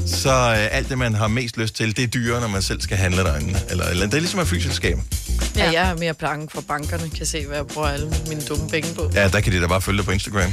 [0.06, 2.80] så øh, alt det, man har mest lyst til, det er dyrere, når man selv
[2.80, 3.60] skal handle derinde.
[3.70, 4.98] Eller, eller det er ligesom at flyselskab.
[5.56, 5.64] Ja.
[5.64, 8.68] ja, jeg er mere bange for bankerne, kan se, hvad jeg bruger alle mine dumme
[8.68, 9.10] penge på.
[9.14, 10.52] Ja, der kan de da bare følge dig på Instagram.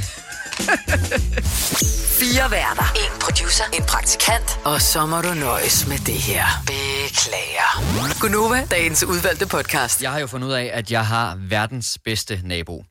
[2.20, 2.92] Fire værter.
[2.96, 3.64] En producer.
[3.72, 4.60] En praktikant.
[4.64, 6.44] Og så må du nøjes med det her.
[6.66, 8.20] Beklager.
[8.20, 10.02] Gunova, dagens udvalgte podcast.
[10.02, 12.84] Jeg har jo fundet ud af, at jeg har verdens bedste nabo.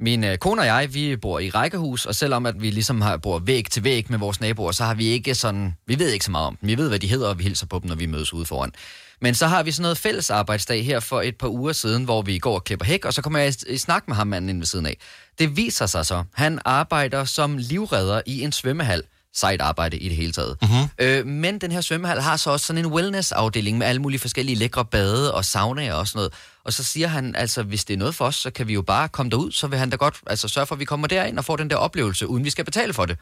[0.00, 3.16] Min øh, kone og jeg, vi bor i rækkehus, og selvom at vi ligesom har,
[3.16, 6.24] bor væg til væg med vores naboer, så har vi ikke sådan, vi ved ikke
[6.24, 6.68] så meget om dem.
[6.68, 8.72] Vi ved, hvad de hedder, og vi hilser på dem, når vi mødes ude foran.
[9.20, 12.22] Men så har vi sådan noget fælles arbejdsdag her for et par uger siden, hvor
[12.22, 14.48] vi går og klipper hæk, og så kommer jeg i, i snak med ham manden
[14.48, 14.96] inde ved siden af.
[15.38, 19.02] Det viser sig så, han arbejder som livredder i en svømmehal.
[19.34, 20.56] Sejt arbejde i det hele taget.
[20.62, 20.88] Mm-hmm.
[20.98, 24.56] Øh, men den her svømmehal har så også sådan en wellness-afdeling med alle mulige forskellige
[24.56, 26.32] lækre bade og saunaer og sådan noget.
[26.64, 28.82] Og så siger han, altså hvis det er noget for os, så kan vi jo
[28.82, 31.38] bare komme derud, så vil han da godt altså, sørge for, at vi kommer derind
[31.38, 33.18] og får den der oplevelse, uden vi skal betale for det.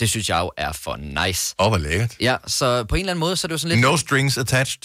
[0.00, 1.54] Det synes jeg jo er for nice.
[1.58, 2.16] Oh, hvor lækkert.
[2.20, 3.90] Ja, så på en eller anden måde, så er det jo sådan lidt...
[3.90, 4.82] No strings attached.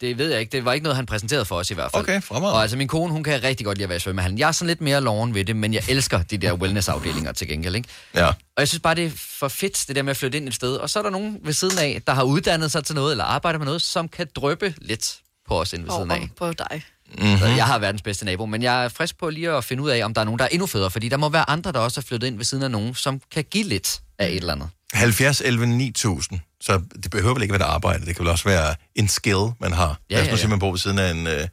[0.00, 0.52] Det ved jeg ikke.
[0.52, 2.02] Det var ikke noget, han præsenterede for os i hvert fald.
[2.02, 2.56] Okay, fremragende.
[2.56, 4.38] Og altså, min kone, hun kan rigtig godt lide at være i svømmehallen.
[4.38, 7.48] Jeg er sådan lidt mere loven ved det, men jeg elsker de der wellness-afdelinger til
[7.48, 7.88] gengæld, ikke?
[8.14, 8.26] Ja.
[8.26, 10.54] Og jeg synes bare, det er for fedt, det der med at flytte ind et
[10.54, 10.76] sted.
[10.76, 13.24] Og så er der nogen ved siden af, der har uddannet sig til noget, eller
[13.24, 16.28] arbejder med noget, som kan drøbe lidt på os inde ved siden af.
[16.38, 16.82] på dig.
[17.18, 17.38] Mm-hmm.
[17.38, 19.90] Så jeg har verdens bedste nabo, men jeg er frisk på lige at finde ud
[19.90, 21.78] af, om der er nogen, der er endnu federe, fordi der må være andre, der
[21.78, 24.52] også er flyttet ind ved siden af nogen, som kan give lidt af et eller
[24.52, 24.68] andet.
[24.92, 26.40] 70 11 9000.
[26.60, 28.06] Så det behøver vel ikke være et arbejde.
[28.06, 29.98] Det kan vel også være en skill, man har.
[30.10, 30.40] Ja, Lad os ja, nu ja.
[30.40, 31.48] sige, man bor ved siden af en, øh,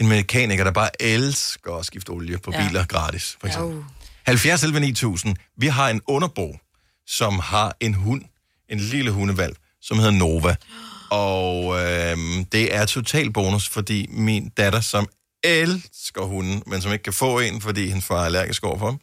[0.00, 2.66] en mekaniker, der bare elsker at skifte olie på Ja.
[2.68, 3.84] biler gratis, for eksempel.
[4.26, 5.36] 70 11 9000.
[5.58, 6.58] Vi har en underbo,
[7.06, 8.22] som har en hund,
[8.68, 10.56] en lille hundevalg, som hedder Nova.
[11.10, 12.16] Og øh,
[12.52, 15.08] det er total bonus, fordi min datter, som
[15.44, 19.00] elsker hunden, men som ikke kan få en, fordi hendes far er allergisk overfor ham,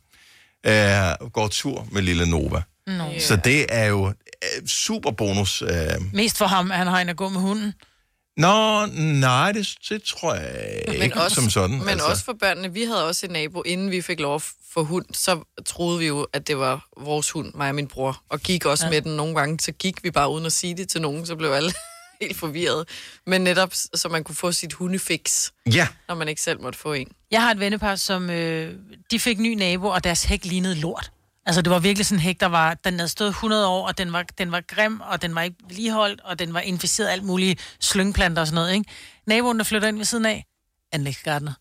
[1.24, 2.62] øh, går tur med lille Nova.
[2.88, 3.04] Nå.
[3.20, 5.62] Så det er jo øh, super bonus.
[5.62, 5.70] Øh.
[6.14, 7.74] Mest for ham, at han har en at gå med hunden.
[8.38, 11.78] Nå, nej, det, det tror jeg ikke som sådan.
[11.78, 12.08] Men altså.
[12.08, 12.74] også for børnene.
[12.74, 14.44] Vi havde også en nabo, inden vi fik lov at
[14.74, 18.22] få hund, så troede vi jo, at det var vores hund, mig og min bror,
[18.30, 18.90] og gik også ja.
[18.90, 19.60] med den nogle gange.
[19.60, 21.74] Så gik vi bare uden at sige det til nogen, så blev alle
[22.22, 22.88] helt forvirret.
[23.28, 25.88] Men netop, så man kunne få sit hundefix, Ja.
[26.08, 27.08] når man ikke selv måtte få en.
[27.32, 28.76] Jeg har et vennepar, som øh,
[29.12, 31.12] de fik ny nabo, og deres hæk lignede lort.
[31.46, 33.98] Altså, det var virkelig sådan en hæk, der var, den havde stået 100 år, og
[33.98, 37.12] den var, den var grim, og den var ikke vedligeholdt, og den var inficeret af
[37.12, 38.90] alt muligt slyngplanter og sådan noget, ikke?
[39.28, 40.46] Naboen, der flytter ind ved siden af,
[40.92, 41.54] anlægsgartner.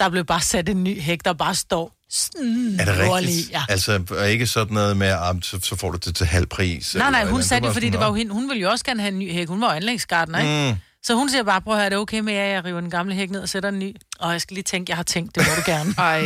[0.00, 3.28] Der blev bare sat en ny hæk, der bare står Er det nordlig.
[3.28, 3.50] rigtigt?
[3.50, 3.62] Ja.
[3.68, 6.94] Altså, og ikke sådan noget med, at så, så får du det til halv pris?
[6.94, 8.32] Nej, nej, hun eller- sagde det, fordi sådan, det var jo hende.
[8.32, 9.48] Hun ville jo også gerne have en ny hæk.
[9.48, 10.72] Hun var jo anlægsgartner, ikke?
[10.72, 10.78] Mm.
[11.02, 12.90] Så hun siger bare, prøv at høre, er det okay med, at jeg river den
[12.90, 13.96] gamle hæk ned og sætter en ny?
[14.18, 15.94] Og jeg skal lige tænke, jeg har tænkt, det må du gerne.
[16.10, 16.20] Ej.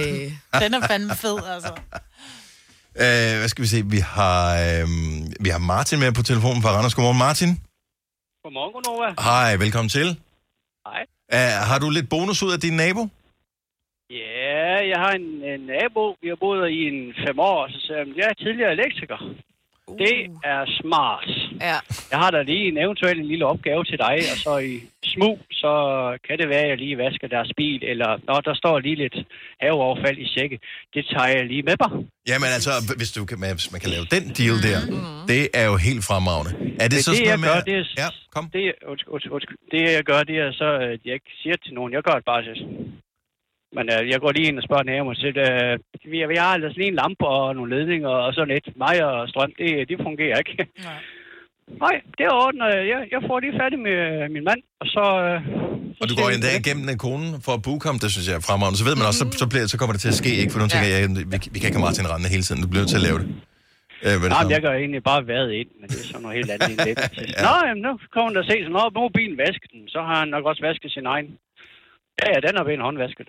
[0.60, 1.72] Den er fandme fed, altså.
[2.96, 3.82] Øh, hvad skal vi se?
[3.86, 4.88] Vi har, øh,
[5.40, 6.94] vi har Martin med på telefonen fra Randers.
[6.94, 7.48] Godmorgen, Martin.
[8.44, 9.14] Godmorgen, Gunova.
[9.30, 10.06] Hej, velkommen til.
[10.86, 11.02] Hej.
[11.34, 13.08] Uh, har du lidt bonus ud af din nabo?
[14.10, 14.45] Ja,
[14.92, 16.16] jeg har en, en nabo.
[16.22, 19.18] Vi har boet i en fem år, så sagde jeg, jeg er tidligere elektriker.
[19.88, 19.98] Uh.
[19.98, 21.30] Det er smart.
[21.60, 21.76] Ja.
[22.10, 24.74] Jeg har da lige en eventuelt en lille opgave til dig, og så i
[25.14, 25.72] smug, så
[26.26, 29.16] kan det være, at jeg lige vasker deres bil, eller når der står lige lidt
[29.60, 30.58] haveoverfald i sække,
[30.94, 31.90] det tager jeg lige med mig.
[32.30, 32.70] Jamen altså,
[33.00, 34.80] hvis, du kan, hvis man kan lave den deal der,
[35.32, 36.52] det er jo helt fremragende.
[36.82, 38.44] Er det Men så det, jeg gør, det er, Ja, kom.
[38.56, 38.62] Det,
[38.92, 39.58] undskyld, undskyld, undskyld.
[39.72, 41.92] det, jeg gør, det er så, at jeg ikke siger til nogen.
[41.96, 42.58] Jeg gør det bare til.
[43.76, 45.78] Men øh, jeg går lige ind og spørger naboen til, øh,
[46.12, 48.66] vi, vi har altså lige en lampe og nogle ledninger og sådan et.
[48.76, 50.56] Mig og strøm, det, det fungerer ikke.
[50.84, 51.00] Nej.
[51.84, 52.66] Nej, det er ordnet.
[52.92, 55.04] Jeg, jeg får lige færdig med øh, min mand, og så...
[55.26, 55.38] Øh,
[56.02, 58.44] Og du går endda igennem en kone for at booke ham, det synes jeg er
[58.48, 58.78] fremragende.
[58.80, 60.50] Så ved man også, så, så, bliver, så kommer det til at ske, ikke?
[60.52, 61.00] For nu tænker jeg,
[61.32, 62.60] vi, vi kan ikke have Martin Rande hele tiden.
[62.64, 63.28] Du bliver nødt til at lave det.
[64.06, 66.22] Øh, hvad er det Nej, jeg gør egentlig bare været ind, men det er sådan
[66.24, 66.98] noget helt andet end lidt.
[67.34, 67.40] ja.
[67.46, 69.82] Nå, jamen, nu kommer der se, så nå, nu er bilen vasket den.
[69.94, 71.28] Så har han nok også vasket sin egen.
[72.22, 73.28] Ja, ja, den er blevet håndvasket.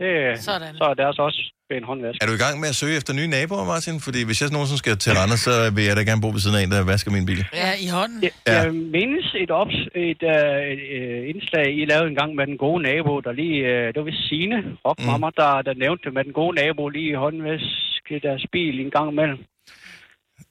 [0.00, 0.10] Det,
[0.48, 0.74] Sådan.
[0.80, 2.22] Så er deres også blevet håndvasket.
[2.22, 3.96] Er du i gang med at søge efter nye naboer, Martin?
[4.06, 6.56] Fordi hvis jeg nogensinde skal til Randers, så vil jeg da gerne bo ved siden
[6.58, 7.40] af en, der vasker min bil.
[7.62, 8.18] Ja, i hånden.
[8.24, 8.30] Ja.
[8.54, 8.66] Jeg
[8.96, 9.76] mindes et, ops,
[10.10, 13.58] et, uh, et uh, indslag, I lavede en gang med den gode nabo, der lige,
[13.70, 15.38] uh, det var vist Signe Rockmammer, mm.
[15.40, 19.40] der, der nævnte med den gode nabo lige håndvaske deres bil en gang imellem.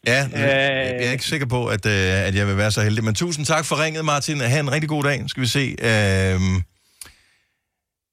[0.07, 3.03] Ja, jeg er ikke sikker på, at, øh, at jeg vil være så heldig.
[3.03, 4.37] Men tusind tak for ringet, Martin.
[4.53, 5.19] Ha' en rigtig god dag.
[5.27, 5.65] Skal vi se.
[5.89, 6.39] Øh,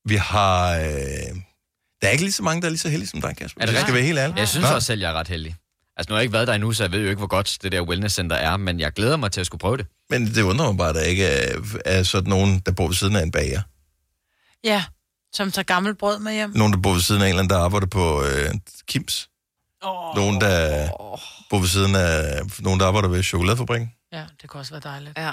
[0.09, 0.75] vi har...
[0.75, 0.83] Øh,
[2.03, 3.63] der er ikke lige så mange, der er lige så heldige som dig, Kasper.
[3.63, 4.39] Er det jeg skal være helt ærlig.
[4.39, 4.75] Jeg synes Nå.
[4.75, 5.57] også selv, jeg er ret heldig.
[5.97, 7.59] Altså, nu har jeg ikke været der endnu, så jeg ved jo ikke, hvor godt
[7.63, 9.87] det der wellness-center er, men jeg glæder mig til at skulle prøve det.
[10.11, 12.95] Men det undrer mig bare, at der ikke er, er sådan nogen, der bor ved
[12.95, 13.63] siden af en bager.
[14.65, 14.85] Ja,
[15.33, 16.51] som tager gammelt brød med hjem.
[16.55, 18.55] Nogen, der bor ved siden af en eller anden, der arbejder på øh,
[18.89, 19.29] Kims.
[19.83, 20.17] Oh.
[20.17, 20.89] Nogen, der
[21.51, 22.41] bor ved siden af...
[22.59, 23.93] Nogen, der arbejder ved chokoladefabrikken.
[24.13, 25.19] Ja, det kunne også være dejligt.
[25.19, 25.33] Ja.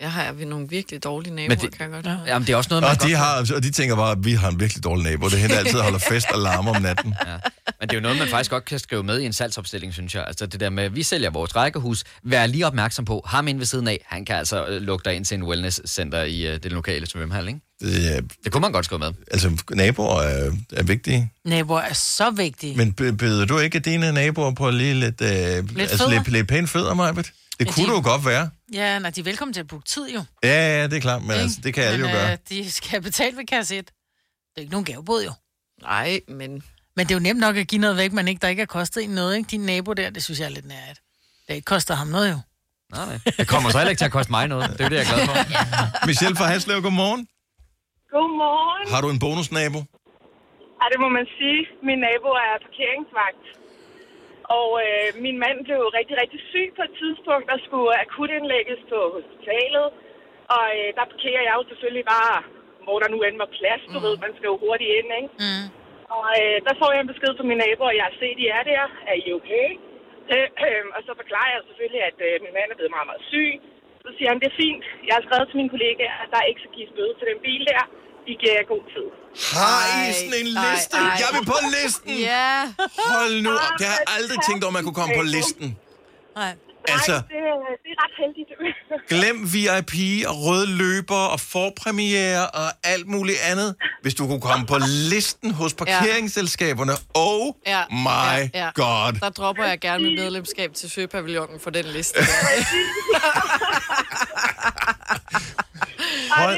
[0.00, 2.10] Jeg har vi nogle virkelig dårlige naboer, Men det- kan jeg godt ja.
[2.10, 2.22] høre.
[2.26, 4.18] Jamen, det er også noget, man Og de, godt har, og de tænker bare, at
[4.24, 5.26] vi har en virkelig dårlig nabo.
[5.28, 7.14] Det er hende, der altid holder fest og larmer om natten.
[7.26, 7.32] Ja.
[7.80, 10.14] Men det er jo noget, man faktisk godt kan skrive med i en salgsopstilling, synes
[10.14, 10.24] jeg.
[10.26, 12.04] Altså det der med, at vi sælger vores rækkehus.
[12.22, 15.14] Vær lige opmærksom på, ham inde ved siden af, han kan altså øh, lukke dig
[15.16, 17.60] ind til en wellness-center i øh, det lokale svømmehal, ikke?
[17.80, 19.12] Det, er- Det kunne man godt skrive med.
[19.30, 21.32] altså, naboer er, er vigtige.
[21.44, 22.76] Naboer er så vigtige.
[22.76, 26.10] Men be- beder du ikke dine naboer på lige lidt, øh, altså fødder?
[26.10, 27.32] lidt, lidt pæne fødder, Majbet?
[27.58, 28.50] Det Ja, kunne de- jo godt være.
[28.72, 30.22] Ja, når de er velkommen til at booke tid, jo.
[30.44, 30.48] Ja,
[30.78, 32.32] ja, det er klart, men altså, det kan alle jo men, gøre.
[32.32, 33.86] Øh, de skal betale ved kasse 1.
[33.86, 33.92] Det
[34.56, 35.32] er ikke nogen gavebod, jo.
[35.82, 36.50] Nej, men...
[36.96, 38.66] Men det er jo nemt nok at give noget væk, men ikke, der ikke har
[38.80, 39.48] kostet en noget, ikke?
[39.50, 40.98] Din nabo der, det synes jeg er lidt nært.
[41.48, 42.38] Det ikke koster ham noget, jo.
[42.94, 43.18] Nej, nej.
[43.38, 44.70] Det kommer så heller ikke til at koste mig noget.
[44.78, 45.36] Det er det, jeg er glad for.
[46.10, 47.22] Michelle fra Haslev, godmorgen.
[48.14, 48.84] Godmorgen.
[48.94, 49.78] Har du en bonusnabo?
[50.80, 51.60] Ja, det må man sige.
[51.88, 53.44] Min nabo er parkeringsvagt.
[54.56, 58.98] Og øh, min mand blev rigtig, rigtig syg på et tidspunkt og skulle akutindlægges på
[59.16, 59.88] hospitalet.
[60.56, 62.36] Og øh, der parkerer jeg jo selvfølgelig bare,
[62.84, 63.82] hvor der nu end var plads.
[63.94, 64.04] Du mm.
[64.06, 65.30] ved, man skal jo hurtigt ind, ikke?
[65.44, 65.66] Mm.
[66.16, 68.62] Og øh, der får jeg en besked fra mine naboer, jeg har set, I er
[68.72, 68.84] der.
[69.10, 69.68] Er I okay?
[70.34, 73.24] Øh, øh, og så forklarer jeg selvfølgelig, at øh, min mand er blevet meget, meget
[73.32, 73.52] syg.
[74.04, 74.84] Så siger han, det er fint.
[75.08, 77.62] Jeg har skrevet til mine kollegaer, at der ikke skal gives bøde til den bil
[77.72, 77.82] der.
[78.40, 79.06] Giver jer god tid.
[79.58, 80.96] Har I sådan en liste?
[80.96, 81.02] ej.
[81.22, 82.18] Jeg vil på listen!
[82.18, 82.72] Ja.
[83.12, 83.58] Hold nu op.
[83.78, 85.76] Det har jeg aldrig tænkt over, man kunne komme på listen.
[86.36, 86.54] Nej.
[86.88, 87.28] Altså, Nej, det,
[87.84, 88.48] det er ret heldigt.
[89.12, 89.94] glem VIP
[90.28, 93.74] og røde løber og forpremiere og alt muligt andet.
[94.02, 94.76] Hvis du kunne komme på
[95.12, 96.92] listen hos parkeringsselskaberne.
[97.14, 98.70] Oh Ja, my ja, ja.
[98.74, 99.12] god.
[99.20, 102.18] Der dropper jeg gerne mit medlemskab til Søpavillonen for den liste.
[106.30, 106.57] Hold.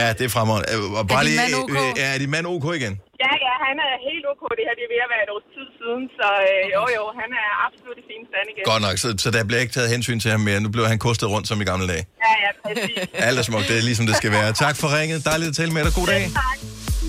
[0.00, 0.66] Ja, det er fremragende.
[0.72, 1.70] Øh, Og bare Er din lige, mand OK?
[1.98, 2.94] øh, er din mand OK igen?
[3.24, 4.42] Ja, ja, han er helt ok.
[4.58, 7.04] Det her det er ved at være et års tid siden, så øh, jo, jo,
[7.20, 8.62] han er absolut i fin stand igen.
[8.72, 10.58] Godt nok, så, så der bliver ikke taget hensyn til ham mere.
[10.66, 12.04] Nu bliver han kostet rundt som i gamle dage.
[12.24, 12.96] Ja, ja, præcis.
[13.26, 14.48] Alt er smukt, det er ligesom det skal være.
[14.64, 15.18] Tak for ringet.
[15.30, 15.92] Dejligt at tale med dig.
[15.98, 16.22] God dag.
[16.42, 16.58] Tak.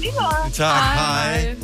[0.03, 0.51] Lige måde.
[0.63, 1.55] Tak, hej.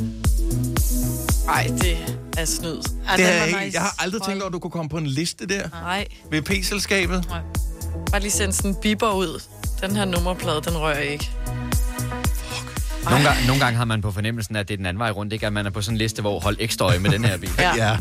[1.52, 1.96] Nej, det
[2.38, 2.76] er snyd.
[3.16, 5.46] Det er ikke, jeg har aldrig tænkt over, at du kunne komme på en liste
[5.46, 5.64] der.
[5.90, 6.06] Nej.
[6.32, 7.18] VP-selskabet.
[8.12, 9.42] Bare lige sende sådan en biber ud.
[9.82, 11.30] Den her nummerplade, den rører jeg ikke.
[13.10, 15.32] Nogle gange, nogle gange har man på fornemmelsen, at det er den anden vej rundt,
[15.32, 15.46] ikke?
[15.46, 17.50] At man er på sådan en liste, hvor hold ekstra øje med den her bil.
[17.58, 17.74] Ja.
[17.76, 17.96] ja.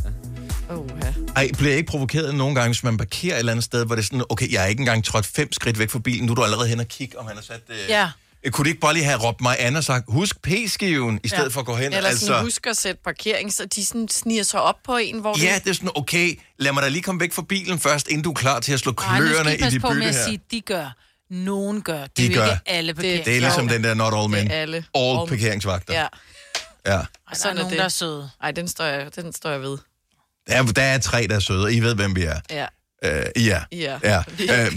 [0.69, 1.13] Oh, ja.
[1.36, 3.95] Ej, bliver jeg ikke provokeret nogle gange, hvis man parkerer et eller andet sted, hvor
[3.95, 6.32] det er sådan, okay, jeg er ikke engang trådt fem skridt væk fra bilen, nu
[6.32, 7.61] er du allerede hen og kigge, om han har sat...
[7.69, 8.09] Øh, Ja.
[8.43, 11.27] Øh, Kunne de ikke bare lige have råbt mig an og sagt, husk p-skiven, i
[11.27, 11.47] stedet Ja.
[11.47, 11.93] for at gå hen?
[11.93, 15.39] Eller sådan, husk at sætte parkering, så de sådan sniger sig op på en, hvor
[15.43, 18.23] Ja, det er sådan, okay, lad mig da lige komme væk fra bilen først, inden
[18.23, 19.88] du er klar til at slå Ej, nu skal kløerne I i passe de på
[19.88, 20.25] med bytte at her.
[20.25, 20.95] sige, de gør.
[21.32, 22.01] Nogen gør.
[22.01, 22.45] Det De er jo gør.
[22.45, 23.23] ikke alle parkeringer.
[23.23, 24.47] Det er ligesom den der not all men.
[24.47, 24.86] Det er alle.
[24.95, 25.93] All All- parkeringsvagter.
[25.93, 26.07] Ja.
[26.86, 26.91] Ja.
[26.93, 27.03] Ej,
[27.43, 28.30] der er nogen, der er søde.
[28.41, 29.77] Nej, den står jeg, den står jeg ved.
[30.47, 32.39] Der er, der er tre, der er søde, og I ved, hvem vi er.
[32.49, 32.65] Ja.
[33.01, 33.30] Er.
[33.71, 33.99] Ja.
[34.03, 34.17] ja.
[34.19, 34.73] Uh,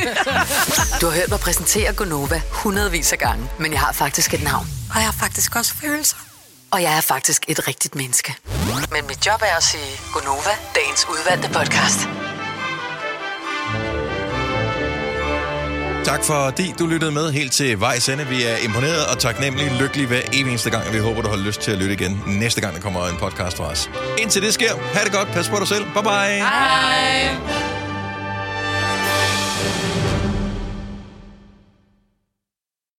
[1.00, 4.66] Du har hørt mig præsentere Gonova hundredvis af gange, men jeg har faktisk et navn.
[4.90, 6.16] Og jeg har faktisk også følelser.
[6.70, 8.34] Og jeg er faktisk et rigtigt menneske.
[8.92, 9.82] Men mit job er at sige
[10.12, 11.98] Gonova, dagens udvalgte podcast.
[16.04, 18.26] Tak fordi du lyttede med helt til vejs ende.
[18.26, 21.60] Vi er imponeret og taknemmelige, lykkelige hver eneste gang, og vi håber, du har lyst
[21.60, 23.90] til at lytte igen næste gang, der kommer en podcast fra os.
[24.18, 26.10] Indtil det sker, ha' det godt, pas på dig selv, bye bye.
[26.10, 27.28] Hej.